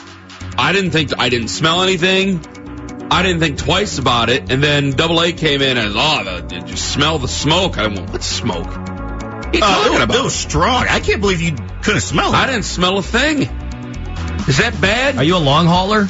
I 0.58 0.72
didn't 0.72 0.90
think 0.90 1.18
I 1.18 1.28
didn't 1.28 1.48
smell 1.48 1.82
anything. 1.82 2.40
I 3.10 3.22
didn't 3.22 3.40
think 3.40 3.58
twice 3.58 3.98
about 3.98 4.30
it. 4.30 4.50
And 4.50 4.62
then 4.62 4.92
Double 4.92 5.20
A 5.20 5.32
came 5.32 5.60
in 5.60 5.76
and 5.76 5.92
oh, 5.94 6.24
the, 6.24 6.42
did 6.46 6.70
you 6.70 6.76
smell 6.76 7.18
the 7.18 7.28
smoke? 7.28 7.76
I 7.78 7.86
went, 7.86 8.10
what 8.10 8.22
smoke? 8.22 8.66
What 8.66 8.78
are 8.88 9.50
you 9.52 9.60
Uh, 9.62 9.66
talking 9.68 9.86
it, 9.86 9.90
was, 9.96 10.02
about? 10.02 10.16
it 10.16 10.22
was 10.24 10.34
strong. 10.34 10.86
I 10.88 11.00
can't 11.00 11.20
believe 11.20 11.40
you 11.42 11.54
couldn't 11.82 12.00
smell 12.00 12.32
it. 12.32 12.36
I 12.36 12.46
didn't 12.46 12.64
smell 12.64 12.96
a 12.98 13.02
thing. 13.02 13.42
Is 14.48 14.58
that 14.58 14.78
bad? 14.80 15.18
Are 15.18 15.24
you 15.24 15.36
a 15.36 15.38
long 15.38 15.66
hauler? 15.66 16.08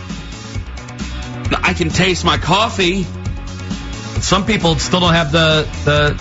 I 1.63 1.75
can 1.75 1.89
taste 1.91 2.25
my 2.25 2.39
coffee. 2.39 3.05
Some 4.23 4.47
people 4.47 4.79
still 4.79 5.01
don't 5.01 5.13
have 5.15 5.33
the 5.33 5.69
the 5.85 6.15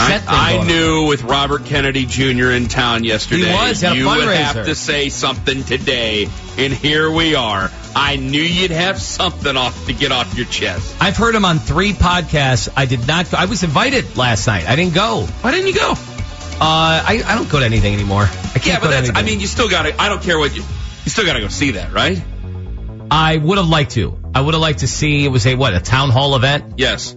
I, 0.00 0.22
I 0.26 0.50
going 0.50 0.60
on. 0.60 0.66
knew 0.66 1.06
with 1.06 1.22
Robert 1.22 1.64
Kennedy 1.66 2.06
Jr. 2.06 2.50
in 2.50 2.68
town 2.68 3.04
yesterday, 3.04 3.46
He 3.46 3.52
was 3.52 3.82
you 3.82 4.06
would 4.06 4.28
have 4.28 4.66
to 4.66 4.74
say 4.74 5.08
something 5.08 5.64
today, 5.64 6.28
and 6.58 6.72
here 6.72 7.10
we 7.10 7.34
are. 7.34 7.70
I 7.94 8.16
knew 8.16 8.42
you'd 8.42 8.70
have 8.70 9.00
something 9.00 9.56
off 9.56 9.86
to 9.86 9.92
get 9.92 10.12
off 10.12 10.36
your 10.36 10.46
chest. 10.46 10.96
I've 11.00 11.16
heard 11.16 11.34
him 11.34 11.44
on 11.44 11.58
three 11.58 11.92
podcasts. 11.92 12.68
I 12.76 12.86
did 12.86 13.06
not. 13.06 13.30
go. 13.30 13.36
I 13.36 13.46
was 13.46 13.62
invited 13.62 14.16
last 14.16 14.46
night. 14.46 14.68
I 14.68 14.76
didn't 14.76 14.94
go. 14.94 15.26
Why 15.40 15.50
didn't 15.50 15.66
you 15.66 15.74
go? 15.74 15.92
Uh, 15.92 15.96
I, 16.60 17.22
I 17.26 17.34
don't 17.34 17.50
go 17.50 17.58
to 17.58 17.64
anything 17.64 17.94
anymore. 17.94 18.22
I 18.22 18.26
can't 18.26 18.66
Yeah, 18.66 18.80
but 18.80 18.90
that's. 18.90 19.10
I 19.14 19.22
mean, 19.22 19.40
you 19.40 19.46
still 19.46 19.68
got 19.68 19.82
to. 19.82 20.00
I 20.00 20.08
don't 20.08 20.22
care 20.22 20.38
what 20.38 20.54
you. 20.54 20.62
You 21.04 21.10
still 21.10 21.24
got 21.24 21.32
to 21.32 21.40
go 21.40 21.48
see 21.48 21.72
that, 21.72 21.92
right? 21.92 22.22
I 23.10 23.36
would 23.36 23.58
have 23.58 23.68
liked 23.68 23.92
to. 23.92 24.18
I 24.34 24.40
would 24.40 24.54
have 24.54 24.60
liked 24.60 24.80
to 24.80 24.86
see. 24.86 25.24
It 25.24 25.28
was 25.28 25.46
a 25.46 25.54
what? 25.56 25.74
A 25.74 25.80
town 25.80 26.10
hall 26.10 26.36
event. 26.36 26.74
Yes. 26.76 27.16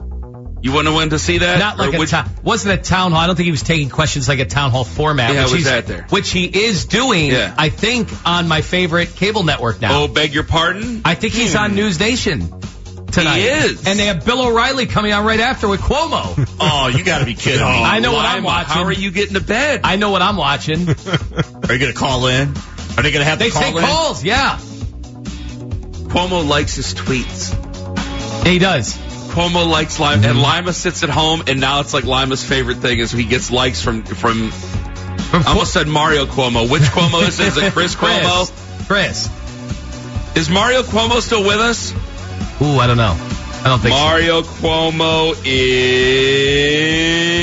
You 0.63 0.71
wouldn't 0.71 0.87
have 0.87 0.95
went 0.95 1.11
to 1.11 1.19
see 1.19 1.39
that. 1.39 1.59
Not 1.59 1.77
like 1.77 1.91
Or 1.91 1.95
a 1.97 1.99
would- 1.99 2.07
town. 2.07 2.29
Wasn't 2.41 2.73
a 2.73 2.81
town 2.81 3.11
hall. 3.11 3.19
I 3.19 3.27
don't 3.27 3.35
think 3.35 3.45
he 3.45 3.51
was 3.51 3.63
taking 3.63 3.89
questions 3.89 4.29
like 4.29 4.39
a 4.39 4.45
town 4.45 4.71
hall 4.71 4.85
format. 4.85 5.33
Yeah, 5.33 5.43
which 5.43 5.51
was 5.51 5.61
he's- 5.63 5.65
that 5.65 5.87
there? 5.87 6.07
Which 6.09 6.31
he 6.31 6.45
is 6.45 6.85
doing. 6.85 7.31
Yeah. 7.31 7.53
I 7.57 7.67
think 7.67 8.09
on 8.25 8.47
my 8.47 8.61
favorite 8.61 9.13
cable 9.17 9.43
network 9.43 9.81
now. 9.81 10.03
Oh, 10.03 10.07
beg 10.07 10.33
your 10.33 10.45
pardon. 10.45 11.01
I 11.03 11.15
think 11.15 11.33
he's 11.33 11.53
on 11.53 11.71
hmm. 11.71 11.75
News 11.75 11.99
Nation 11.99 12.49
tonight. 13.11 13.39
He 13.39 13.45
is. 13.45 13.85
And 13.85 13.99
they 13.99 14.05
have 14.05 14.25
Bill 14.25 14.41
O'Reilly 14.41 14.85
coming 14.85 15.11
on 15.11 15.25
right 15.25 15.41
after 15.41 15.67
with 15.67 15.81
Cuomo. 15.81 16.49
oh, 16.61 16.87
you 16.87 17.03
got 17.03 17.19
to 17.19 17.25
be 17.25 17.33
kidding 17.33 17.59
me. 17.59 17.65
I 17.67 17.99
know 17.99 18.13
what 18.13 18.25
I'm 18.25 18.43
watching. 18.43 18.73
How 18.73 18.83
are 18.85 18.91
you 18.93 19.11
getting 19.11 19.33
to 19.33 19.41
bed? 19.41 19.81
I 19.83 19.97
know 19.97 20.11
what 20.11 20.21
I'm 20.21 20.37
watching. 20.37 20.87
Are 20.89 20.93
you 20.93 21.79
going 21.79 21.91
to 21.91 21.93
call 21.93 22.25
in? 22.27 22.47
Are 22.47 23.03
they 23.03 23.11
going 23.11 23.15
to 23.15 23.25
have 23.25 23.37
They 23.39 23.49
to 23.49 23.53
call 23.53 23.63
take 23.63 23.75
in? 23.75 23.81
calls. 23.81 24.23
Yeah, 24.23 24.57
Cuomo 26.07 26.47
likes 26.47 26.75
his 26.75 26.93
tweets. 26.93 27.51
he 28.47 28.59
does. 28.59 28.97
Cuomo 29.33 29.67
likes 29.67 29.99
Lima, 29.99 30.27
and 30.27 30.39
Lima 30.39 30.73
sits 30.73 31.01
at 31.01 31.09
home, 31.09 31.41
and 31.47 31.59
now 31.59 31.79
it's 31.79 31.91
like 31.91 32.03
Lima's 32.03 32.43
favorite 32.43 32.77
thing 32.77 32.99
is 32.99 33.11
he 33.11 33.25
gets 33.25 33.49
likes 33.49 33.81
from 33.81 34.03
from. 34.03 34.51
I 35.33 35.45
almost 35.47 35.73
said 35.73 35.87
Mario 35.87 36.27
Cuomo. 36.27 36.69
Which 36.69 36.83
Cuomo 36.83 37.27
is 37.27 37.39
it? 37.39 37.47
Is 37.47 37.57
it 37.57 37.73
Chris 37.73 37.95
Cuomo? 37.95 38.87
Chris. 38.87 39.27
Is 40.35 40.51
Mario 40.51 40.83
Cuomo 40.83 41.19
still 41.19 41.43
with 41.43 41.59
us? 41.59 41.93
Ooh, 42.61 42.77
I 42.77 42.85
don't 42.85 42.97
know. 42.97 43.17
I 43.63 43.69
don't 43.69 43.79
think 43.79 43.95
so. 43.95 44.01
Mario 44.01 44.41
Cuomo 44.43 45.35
is. 45.43 47.42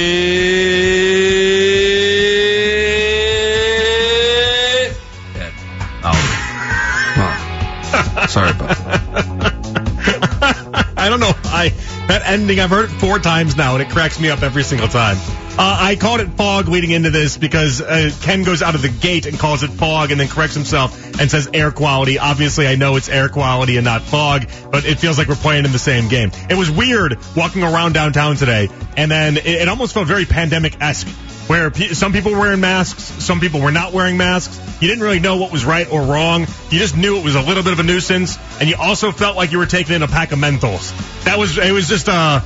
I 11.00 11.08
don't 11.08 11.20
know. 11.20 11.32
I 11.44 11.70
that 12.08 12.22
ending 12.26 12.60
I've 12.60 12.70
heard 12.70 12.84
it 12.84 12.88
four 12.88 13.18
times 13.18 13.56
now, 13.56 13.74
and 13.74 13.82
it 13.82 13.88
cracks 13.88 14.20
me 14.20 14.28
up 14.28 14.42
every 14.42 14.62
single 14.62 14.88
time. 14.88 15.16
Uh, 15.58 15.78
I 15.80 15.96
called 15.96 16.20
it 16.20 16.28
fog 16.28 16.68
leading 16.68 16.90
into 16.90 17.10
this 17.10 17.36
because 17.36 17.80
uh, 17.80 18.10
Ken 18.20 18.44
goes 18.44 18.62
out 18.62 18.74
of 18.74 18.82
the 18.82 18.88
gate 18.88 19.26
and 19.26 19.38
calls 19.38 19.62
it 19.62 19.68
fog, 19.68 20.10
and 20.10 20.20
then 20.20 20.28
corrects 20.28 20.54
himself 20.54 21.18
and 21.18 21.30
says 21.30 21.48
air 21.54 21.70
quality. 21.70 22.18
Obviously, 22.18 22.66
I 22.66 22.76
know 22.76 22.96
it's 22.96 23.08
air 23.08 23.28
quality 23.28 23.76
and 23.76 23.84
not 23.84 24.02
fog, 24.02 24.46
but 24.70 24.84
it 24.84 24.98
feels 24.98 25.16
like 25.16 25.28
we're 25.28 25.34
playing 25.36 25.64
in 25.64 25.72
the 25.72 25.78
same 25.78 26.08
game. 26.08 26.32
It 26.48 26.54
was 26.54 26.70
weird 26.70 27.18
walking 27.34 27.62
around 27.62 27.94
downtown 27.94 28.36
today, 28.36 28.68
and 28.96 29.10
then 29.10 29.38
it, 29.38 29.46
it 29.46 29.68
almost 29.68 29.94
felt 29.94 30.06
very 30.06 30.26
pandemic 30.26 30.80
esque. 30.82 31.08
Where 31.50 31.68
pe- 31.68 31.94
some 31.94 32.12
people 32.12 32.30
were 32.30 32.38
wearing 32.38 32.60
masks, 32.60 33.02
some 33.02 33.40
people 33.40 33.60
were 33.60 33.72
not 33.72 33.92
wearing 33.92 34.16
masks. 34.16 34.56
You 34.80 34.86
didn't 34.86 35.02
really 35.02 35.18
know 35.18 35.36
what 35.38 35.50
was 35.50 35.64
right 35.64 35.90
or 35.90 36.00
wrong. 36.00 36.42
You 36.70 36.78
just 36.78 36.96
knew 36.96 37.18
it 37.18 37.24
was 37.24 37.34
a 37.34 37.42
little 37.42 37.64
bit 37.64 37.72
of 37.72 37.80
a 37.80 37.82
nuisance, 37.82 38.38
and 38.60 38.68
you 38.68 38.76
also 38.78 39.10
felt 39.10 39.36
like 39.36 39.50
you 39.50 39.58
were 39.58 39.66
taking 39.66 39.96
in 39.96 40.04
a 40.04 40.06
pack 40.06 40.30
of 40.30 40.38
Menthols. 40.38 41.24
That 41.24 41.40
was 41.40 41.58
it 41.58 41.72
was 41.72 41.88
just 41.88 42.08
uh 42.08 42.40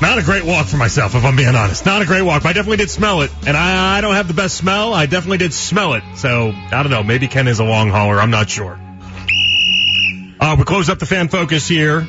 not 0.00 0.18
a 0.18 0.24
great 0.24 0.44
walk 0.44 0.66
for 0.66 0.76
myself, 0.76 1.14
if 1.14 1.24
I'm 1.24 1.36
being 1.36 1.54
honest. 1.54 1.86
Not 1.86 2.02
a 2.02 2.04
great 2.04 2.22
walk, 2.22 2.42
but 2.42 2.48
I 2.48 2.52
definitely 2.52 2.78
did 2.78 2.90
smell 2.90 3.22
it, 3.22 3.30
and 3.46 3.56
I, 3.56 3.98
I 3.98 4.00
don't 4.00 4.14
have 4.14 4.26
the 4.26 4.34
best 4.34 4.56
smell. 4.56 4.92
I 4.92 5.06
definitely 5.06 5.38
did 5.38 5.54
smell 5.54 5.94
it, 5.94 6.02
so 6.16 6.50
I 6.50 6.82
don't 6.82 6.90
know. 6.90 7.04
Maybe 7.04 7.28
Ken 7.28 7.46
is 7.46 7.60
a 7.60 7.64
long 7.64 7.90
hauler. 7.90 8.18
I'm 8.20 8.32
not 8.32 8.50
sure. 8.50 8.76
Uh, 10.40 10.56
we 10.58 10.64
close 10.64 10.88
up 10.88 10.98
the 10.98 11.06
fan 11.06 11.28
focus 11.28 11.68
here 11.68 12.08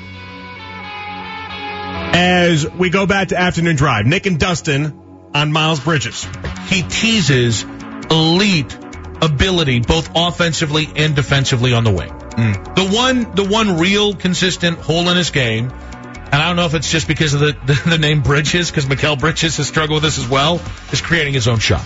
as 2.16 2.68
we 2.72 2.90
go 2.90 3.06
back 3.06 3.28
to 3.28 3.40
afternoon 3.40 3.76
drive. 3.76 4.08
Nick 4.08 4.26
and 4.26 4.40
Dustin 4.40 5.03
on 5.34 5.52
Miles 5.52 5.80
Bridges. 5.80 6.28
he 6.68 6.84
teases 6.84 7.66
elite 8.10 8.78
ability 9.22 9.80
both 9.80 10.12
offensively 10.16 10.88
and 10.96 11.16
defensively 11.16 11.74
on 11.74 11.84
the 11.84 11.92
wing. 11.92 12.10
Hmm. 12.10 12.54
The 12.74 12.90
one 12.92 13.36
the 13.36 13.44
one 13.44 13.80
real 13.80 14.14
consistent 14.16 14.80
hole 14.80 15.10
in 15.10 15.18
his 15.18 15.30
game, 15.30 15.70
and 15.70 16.36
I 16.36 16.48
don't 16.48 16.56
know 16.56 16.66
if 16.66 16.74
it's 16.74 16.92
just 16.92 17.08
because 17.08 17.34
of 17.34 17.40
the, 17.40 17.56
the, 17.66 17.82
the 17.92 17.98
name 17.98 18.22
Bridges, 18.22 18.70
because 18.70 18.86
Mikal 18.86 19.20
Bridges 19.20 19.58
has 19.58 19.68
struggled 19.68 20.02
with 20.02 20.04
this 20.04 20.18
as 20.18 20.28
well, 20.28 20.62
is 20.92 21.02
creating 21.02 21.34
his 21.34 21.48
own 21.48 21.60
shot. 21.60 21.86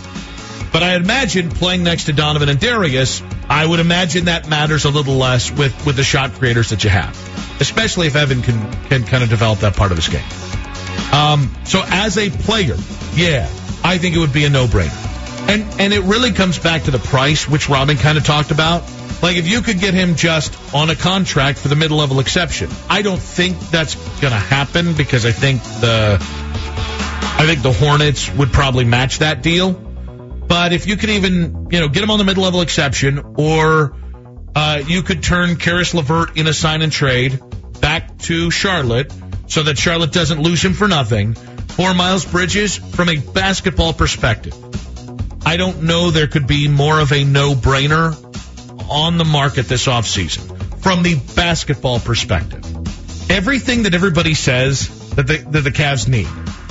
But 0.71 0.83
I 0.83 0.95
imagine 0.95 1.49
playing 1.49 1.83
next 1.83 2.05
to 2.05 2.13
Donovan 2.13 2.49
and 2.49 2.59
Darius, 2.59 3.23
I 3.49 3.65
would 3.65 3.79
imagine 3.79 4.25
that 4.25 4.49
matters 4.49 4.85
a 4.85 4.89
little 4.89 5.15
less 5.15 5.49
with, 5.49 5.85
with 5.85 5.95
the 5.95 6.03
shot 6.03 6.33
creators 6.33 6.69
that 6.69 6.83
you 6.83 6.89
have. 6.89 7.15
Especially 7.61 8.07
if 8.07 8.15
Evan 8.15 8.41
can, 8.41 8.73
can 8.85 9.03
kind 9.03 9.23
of 9.23 9.29
develop 9.29 9.59
that 9.59 9.75
part 9.75 9.91
of 9.91 9.97
his 9.97 10.09
game. 10.09 10.46
Um, 11.13 11.55
so 11.65 11.83
as 11.85 12.17
a 12.17 12.29
player, 12.29 12.75
yeah, 13.13 13.49
I 13.83 13.97
think 13.97 14.15
it 14.15 14.19
would 14.19 14.33
be 14.33 14.45
a 14.45 14.49
no-brainer. 14.49 15.05
And 15.49 15.63
and 15.79 15.93
it 15.93 16.01
really 16.01 16.33
comes 16.33 16.59
back 16.59 16.83
to 16.83 16.91
the 16.91 16.99
price, 16.99 17.47
which 17.47 17.69
Robin 17.69 17.97
kind 17.97 18.17
of 18.17 18.25
talked 18.25 18.51
about. 18.51 18.83
Like 19.21 19.37
if 19.37 19.47
you 19.47 19.61
could 19.61 19.79
get 19.79 19.93
him 19.93 20.15
just 20.15 20.53
on 20.75 20.89
a 20.89 20.95
contract 20.95 21.57
for 21.57 21.69
the 21.69 21.75
mid-level 21.75 22.19
exception, 22.19 22.69
I 22.89 23.01
don't 23.01 23.19
think 23.19 23.57
that's 23.71 23.95
going 24.19 24.33
to 24.33 24.39
happen 24.39 24.93
because 24.93 25.25
I 25.25 25.31
think 25.31 25.63
the 25.63 26.17
I 26.19 27.45
think 27.45 27.61
the 27.61 27.71
Hornets 27.71 28.31
would 28.33 28.51
probably 28.51 28.83
match 28.83 29.19
that 29.19 29.41
deal. 29.41 29.71
But 29.71 30.73
if 30.73 30.85
you 30.85 30.97
could 30.97 31.09
even 31.09 31.67
you 31.71 31.79
know 31.79 31.87
get 31.87 32.03
him 32.03 32.11
on 32.11 32.19
the 32.19 32.25
mid-level 32.25 32.61
exception, 32.61 33.35
or 33.37 33.95
uh, 34.55 34.83
you 34.85 35.01
could 35.01 35.23
turn 35.23 35.55
Caris 35.55 35.93
LeVert 35.93 36.37
in 36.37 36.47
a 36.47 36.53
sign 36.53 36.81
and 36.81 36.91
trade 36.91 37.39
back 37.79 38.17
to 38.19 38.51
Charlotte 38.51 39.13
so 39.47 39.63
that 39.63 39.77
Charlotte 39.77 40.11
doesn't 40.11 40.41
lose 40.41 40.63
him 40.63 40.73
for 40.73 40.87
nothing. 40.87 41.33
For 41.33 41.93
Miles 41.93 42.25
Bridges, 42.25 42.75
from 42.77 43.09
a 43.09 43.17
basketball 43.17 43.93
perspective, 43.93 44.55
I 45.45 45.57
don't 45.57 45.83
know 45.83 46.11
there 46.11 46.27
could 46.27 46.47
be 46.47 46.67
more 46.67 46.99
of 46.99 47.11
a 47.11 47.23
no-brainer 47.23 48.15
on 48.89 49.17
the 49.17 49.25
market 49.25 49.67
this 49.67 49.87
offseason 49.87 50.81
from 50.81 51.03
the 51.03 51.15
basketball 51.35 51.99
perspective. 51.99 52.63
Everything 53.29 53.83
that 53.83 53.93
everybody 53.93 54.33
says 54.33 55.09
that 55.11 55.27
the, 55.27 55.37
that 55.37 55.61
the 55.61 55.71
Cavs 55.71 56.07
need 56.07 56.27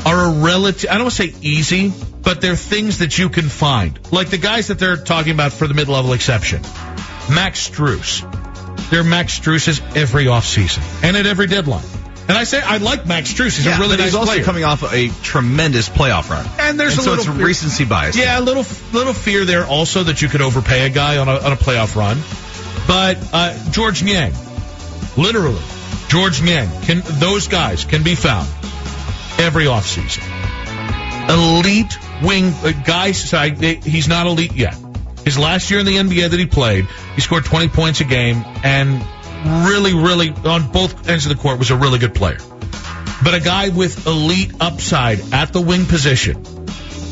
are 0.06 0.26
a 0.26 0.42
relative, 0.42 0.90
I 0.90 0.94
don't 0.94 1.04
want 1.04 1.14
to 1.14 1.22
say 1.28 1.34
easy, 1.42 1.92
but 2.22 2.40
they're 2.40 2.56
things 2.56 2.98
that 2.98 3.18
you 3.18 3.28
can 3.28 3.48
find. 3.48 3.98
Like 4.12 4.30
the 4.30 4.38
guys 4.38 4.68
that 4.68 4.78
they're 4.78 4.96
talking 4.96 5.32
about 5.32 5.52
for 5.52 5.66
the 5.66 5.74
mid-level 5.74 6.12
exception. 6.12 6.62
Max 7.30 7.68
Strus. 7.68 8.22
they're 8.90 9.04
Max 9.04 9.38
Strus's 9.38 9.80
every 9.96 10.26
offseason 10.26 11.04
and 11.04 11.16
at 11.16 11.26
every 11.26 11.46
deadline. 11.46 11.84
And 12.28 12.36
I 12.36 12.44
say 12.44 12.60
I 12.60 12.78
like 12.78 13.06
Max 13.06 13.32
Strus. 13.32 13.56
He's 13.56 13.66
yeah, 13.66 13.76
a 13.76 13.80
really 13.80 13.96
but 13.96 14.02
nice 14.02 14.06
he's 14.06 14.14
also 14.16 14.32
player. 14.32 14.44
coming 14.44 14.64
off 14.64 14.82
a 14.92 15.08
tremendous 15.22 15.88
playoff 15.88 16.28
run. 16.28 16.44
And 16.58 16.78
there's 16.78 16.98
a 16.98 17.02
so 17.02 17.10
little 17.10 17.24
it's 17.26 17.36
fear- 17.36 17.46
recency 17.46 17.84
bias. 17.84 18.16
Yeah, 18.16 18.38
a 18.38 18.42
little 18.42 18.64
little 18.92 19.12
fear 19.12 19.44
there 19.44 19.64
also 19.64 20.02
that 20.04 20.22
you 20.22 20.28
could 20.28 20.40
overpay 20.40 20.86
a 20.86 20.90
guy 20.90 21.18
on 21.18 21.28
a, 21.28 21.36
on 21.38 21.52
a 21.52 21.56
playoff 21.56 21.94
run. 21.94 22.18
But 22.88 23.18
uh, 23.32 23.70
George 23.70 24.02
Niang, 24.02 24.32
literally, 25.16 25.62
George 26.08 26.42
Niang, 26.42 26.68
can 26.82 27.02
those 27.20 27.46
guys 27.48 27.84
can 27.84 28.02
be 28.02 28.14
found 28.16 28.48
every 29.38 29.64
offseason. 29.66 30.22
Elite 31.28 31.98
wing 32.22 32.52
uh, 32.62 32.72
guys. 32.84 33.30
He's 33.84 34.08
not 34.08 34.26
elite 34.26 34.52
yet. 34.54 34.76
His 35.24 35.36
last 35.38 35.70
year 35.70 35.80
in 35.80 35.86
the 35.86 35.96
NBA 35.96 36.30
that 36.30 36.38
he 36.38 36.46
played, 36.46 36.86
he 37.16 37.20
scored 37.20 37.44
20 37.44 37.68
points 37.68 38.00
a 38.00 38.04
game 38.04 38.44
and 38.62 39.02
really, 39.46 39.94
really 39.94 40.30
on 40.30 40.70
both 40.70 41.08
ends 41.08 41.26
of 41.26 41.36
the 41.36 41.40
court 41.40 41.58
was 41.58 41.70
a 41.70 41.76
really 41.76 41.98
good 41.98 42.14
player. 42.14 42.38
But 43.22 43.34
a 43.34 43.40
guy 43.40 43.70
with 43.70 44.06
elite 44.06 44.52
upside 44.60 45.32
at 45.32 45.52
the 45.52 45.60
wing 45.60 45.86
position, 45.86 46.44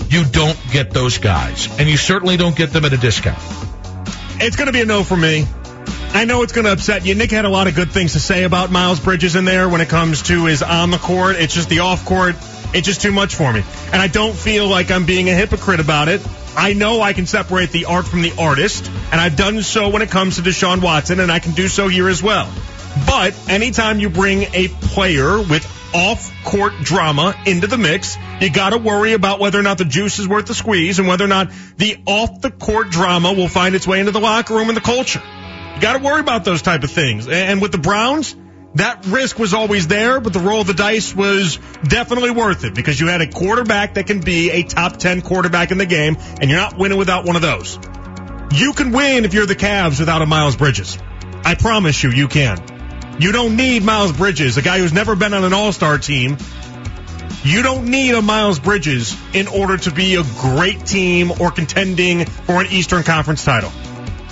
you 0.08 0.24
don't 0.24 0.58
get 0.70 0.90
those 0.90 1.18
guys, 1.18 1.68
and 1.78 1.88
you 1.88 1.96
certainly 1.96 2.36
don't 2.36 2.54
get 2.54 2.72
them 2.72 2.84
at 2.84 2.92
a 2.92 2.96
discount. 2.96 3.38
It's 4.40 4.56
going 4.56 4.66
to 4.66 4.72
be 4.72 4.80
a 4.80 4.84
no 4.84 5.02
for 5.02 5.16
me. 5.16 5.46
I 6.12 6.24
know 6.26 6.42
it's 6.42 6.52
going 6.52 6.66
to 6.66 6.72
upset 6.72 7.04
you. 7.04 7.14
Nick 7.14 7.30
had 7.30 7.44
a 7.44 7.48
lot 7.48 7.66
of 7.66 7.74
good 7.74 7.90
things 7.90 8.12
to 8.12 8.20
say 8.20 8.44
about 8.44 8.70
Miles 8.70 9.00
Bridges 9.00 9.34
in 9.34 9.44
there 9.44 9.68
when 9.68 9.80
it 9.80 9.88
comes 9.88 10.22
to 10.24 10.44
his 10.44 10.62
on 10.62 10.90
the 10.90 10.98
court. 10.98 11.36
It's 11.36 11.54
just 11.54 11.68
the 11.68 11.80
off 11.80 12.04
court. 12.04 12.36
It's 12.72 12.86
just 12.86 13.00
too 13.00 13.10
much 13.10 13.34
for 13.34 13.52
me. 13.52 13.64
And 13.92 14.00
I 14.00 14.06
don't 14.06 14.34
feel 14.34 14.68
like 14.68 14.90
I'm 14.90 15.06
being 15.06 15.28
a 15.28 15.34
hypocrite 15.34 15.80
about 15.80 16.08
it. 16.08 16.20
I 16.56 16.72
know 16.72 17.00
I 17.00 17.12
can 17.12 17.26
separate 17.26 17.70
the 17.70 17.86
art 17.86 18.06
from 18.06 18.22
the 18.22 18.32
artist, 18.38 18.88
and 19.10 19.20
I've 19.20 19.36
done 19.36 19.62
so 19.62 19.88
when 19.88 20.02
it 20.02 20.10
comes 20.10 20.36
to 20.36 20.42
Deshaun 20.42 20.82
Watson, 20.82 21.20
and 21.20 21.30
I 21.30 21.38
can 21.38 21.52
do 21.52 21.68
so 21.68 21.88
here 21.88 22.08
as 22.08 22.22
well. 22.22 22.50
But 23.06 23.34
anytime 23.48 23.98
you 23.98 24.08
bring 24.08 24.42
a 24.54 24.68
player 24.68 25.38
with 25.38 25.64
off 25.94 26.32
court 26.44 26.72
drama 26.82 27.34
into 27.46 27.66
the 27.66 27.78
mix, 27.78 28.16
you 28.40 28.50
got 28.50 28.70
to 28.70 28.78
worry 28.78 29.12
about 29.12 29.40
whether 29.40 29.58
or 29.58 29.62
not 29.62 29.78
the 29.78 29.84
juice 29.84 30.18
is 30.18 30.28
worth 30.28 30.46
the 30.46 30.54
squeeze 30.54 30.98
and 30.98 31.08
whether 31.08 31.24
or 31.24 31.28
not 31.28 31.50
the 31.76 31.96
off 32.06 32.40
the 32.40 32.50
court 32.50 32.90
drama 32.90 33.32
will 33.32 33.48
find 33.48 33.74
its 33.74 33.86
way 33.86 34.00
into 34.00 34.12
the 34.12 34.20
locker 34.20 34.54
room 34.54 34.68
and 34.68 34.76
the 34.76 34.82
culture. 34.82 35.22
You 35.74 35.80
got 35.80 35.98
to 35.98 36.04
worry 36.04 36.20
about 36.20 36.44
those 36.44 36.62
type 36.62 36.84
of 36.84 36.90
things. 36.90 37.28
And 37.28 37.60
with 37.62 37.72
the 37.72 37.78
Browns, 37.78 38.36
that 38.74 39.06
risk 39.06 39.38
was 39.38 39.54
always 39.54 39.86
there, 39.86 40.20
but 40.20 40.32
the 40.32 40.40
roll 40.40 40.62
of 40.62 40.66
the 40.66 40.74
dice 40.74 41.14
was 41.14 41.58
definitely 41.84 42.30
worth 42.30 42.64
it 42.64 42.74
because 42.74 42.98
you 42.98 43.06
had 43.06 43.20
a 43.20 43.26
quarterback 43.26 43.94
that 43.94 44.06
can 44.06 44.20
be 44.20 44.50
a 44.50 44.62
top 44.64 44.96
10 44.96 45.22
quarterback 45.22 45.70
in 45.70 45.78
the 45.78 45.86
game, 45.86 46.16
and 46.40 46.50
you're 46.50 46.58
not 46.58 46.76
winning 46.76 46.98
without 46.98 47.24
one 47.24 47.36
of 47.36 47.42
those. 47.42 47.78
You 48.52 48.72
can 48.72 48.92
win 48.92 49.24
if 49.24 49.32
you're 49.32 49.46
the 49.46 49.54
Cavs 49.54 50.00
without 50.00 50.22
a 50.22 50.26
Miles 50.26 50.56
Bridges. 50.56 50.98
I 51.44 51.54
promise 51.54 52.02
you, 52.02 52.10
you 52.10 52.26
can. 52.26 52.58
You 53.20 53.30
don't 53.30 53.56
need 53.56 53.84
Miles 53.84 54.12
Bridges, 54.12 54.56
a 54.56 54.62
guy 54.62 54.78
who's 54.78 54.92
never 54.92 55.14
been 55.14 55.34
on 55.34 55.44
an 55.44 55.52
all-star 55.52 55.98
team. 55.98 56.36
You 57.44 57.62
don't 57.62 57.90
need 57.90 58.14
a 58.14 58.22
Miles 58.22 58.58
Bridges 58.58 59.16
in 59.34 59.46
order 59.46 59.76
to 59.76 59.92
be 59.92 60.16
a 60.16 60.24
great 60.40 60.84
team 60.84 61.30
or 61.40 61.52
contending 61.52 62.24
for 62.24 62.60
an 62.60 62.68
Eastern 62.72 63.04
Conference 63.04 63.44
title. 63.44 63.70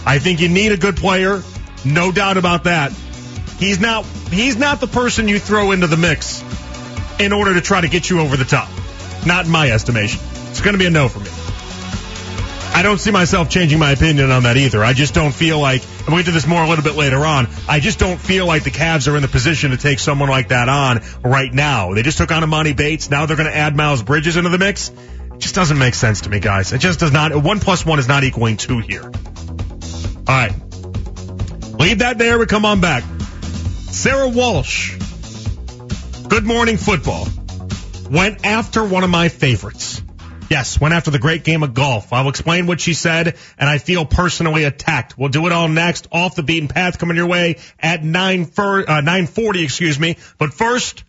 I 0.05 0.19
think 0.19 0.41
you 0.41 0.49
need 0.49 0.73
a 0.73 0.77
good 0.77 0.97
player, 0.97 1.43
no 1.85 2.11
doubt 2.11 2.39
about 2.39 2.65
that. 2.65 2.93
He's 3.63 3.79
not 3.79 4.05
he's 4.05 4.57
not 4.57 4.81
the 4.81 4.89
person 4.89 5.29
you 5.29 5.39
throw 5.39 5.71
into 5.71 5.87
the 5.87 5.97
mix 5.97 6.43
in 7.21 7.33
order 7.33 7.55
to 7.55 7.61
try 7.61 7.81
to 7.81 7.89
get 7.89 8.11
you 8.11 8.19
over 8.19 8.37
the 8.37 8.45
top. 8.45 8.69
Not 9.25 9.45
in 9.45 9.53
my 9.53 9.71
estimation. 9.71 10.21
It's 10.51 10.61
going 10.61 10.73
to 10.73 10.79
be 10.79 10.87
a 10.87 10.91
no 10.91 11.09
for 11.09 11.21
me. 11.21 11.31
I 12.75 12.83
don't 12.83 12.99
see 12.99 13.13
myself 13.13 13.49
changing 13.49 13.79
my 13.79 13.93
opinion 13.93 14.33
on 14.33 14.43
that 14.43 14.57
either. 14.57 14.83
I 14.83 14.95
just 14.95 15.15
don't 15.15 15.33
feel 15.33 15.61
like, 15.61 15.85
and 16.01 16.09
we'll 16.09 16.17
get 16.17 16.25
to 16.25 16.33
this 16.33 16.47
more 16.47 16.61
a 16.61 16.69
little 16.69 16.83
bit 16.83 16.97
later 16.97 17.25
on, 17.25 17.47
I 17.69 17.79
just 17.79 18.01
don't 18.01 18.19
feel 18.19 18.47
like 18.47 18.65
the 18.65 18.73
Cavs 18.73 19.13
are 19.13 19.15
in 19.15 19.23
the 19.23 19.29
position 19.29 19.71
to 19.71 19.77
take 19.77 20.01
someone 20.01 20.29
like 20.29 20.49
that 20.49 20.69
on 20.69 21.03
right 21.23 21.53
now. 21.53 21.95
They 21.95 22.03
just 22.03 22.19
took 22.19 22.33
on 22.33 22.43
Emoni 22.43 22.77
Bates. 22.77 23.11
Now 23.11 23.27
they're 23.27 23.37
going 23.37 23.49
to 23.49 23.57
add 23.57 23.77
Miles 23.77 24.03
Bridges 24.03 24.37
into 24.37 24.51
the 24.51 24.59
mix. 24.59 24.89
It 24.89 25.39
just 25.39 25.55
doesn't 25.55 25.79
make 25.79 25.95
sense 25.95 26.23
to 26.23 26.31
me, 26.31 26.41
guys. 26.41 26.73
It 26.73 26.79
just 26.79 26.99
does 26.99 27.13
not. 27.13 27.37
One 27.37 27.61
plus 27.61 27.87
one 27.87 28.01
is 28.01 28.09
not 28.09 28.25
equaling 28.25 28.57
two 28.57 28.79
here. 28.79 29.05
All 29.05 29.11
right. 30.27 30.53
Leave 31.79 32.01
that 32.01 32.17
there. 32.19 32.41
We 32.41 32.47
come 32.47 32.65
on 32.65 32.81
back. 32.81 33.05
Sarah 33.93 34.29
Walsh, 34.29 34.97
Good 36.27 36.45
Morning 36.45 36.79
Football, 36.79 37.29
went 38.11 38.45
after 38.47 38.83
one 38.83 39.05
of 39.05 39.11
my 39.11 39.29
favorites. 39.29 40.03
Yes, 40.49 40.81
went 40.81 40.95
after 40.95 41.11
the 41.11 41.19
great 41.19 41.45
game 41.45 41.63
of 41.63 41.75
golf. 41.75 42.11
I'll 42.11 42.31
explain 42.31 42.67
what 42.67 42.81
she 42.81 42.95
said, 42.95 43.37
and 43.59 43.69
I 43.69 43.77
feel 43.77 44.07
personally 44.07 44.65
attacked. 44.65 45.19
We'll 45.19 45.29
do 45.29 45.47
it 45.47 45.53
all 45.53 45.69
next. 45.69 46.09
Off 46.11 46.35
the 46.35 46.43
beaten 46.43 46.69
path 46.69 46.99
coming 46.99 47.19
your 47.19 47.27
way 47.27 47.59
at 47.79 48.03
9 48.03 48.47
for, 48.47 48.81
uh, 48.81 49.03
940, 49.03 49.63
excuse 49.63 50.01
me. 50.01 50.17
But 50.39 50.55
first, 50.55 51.05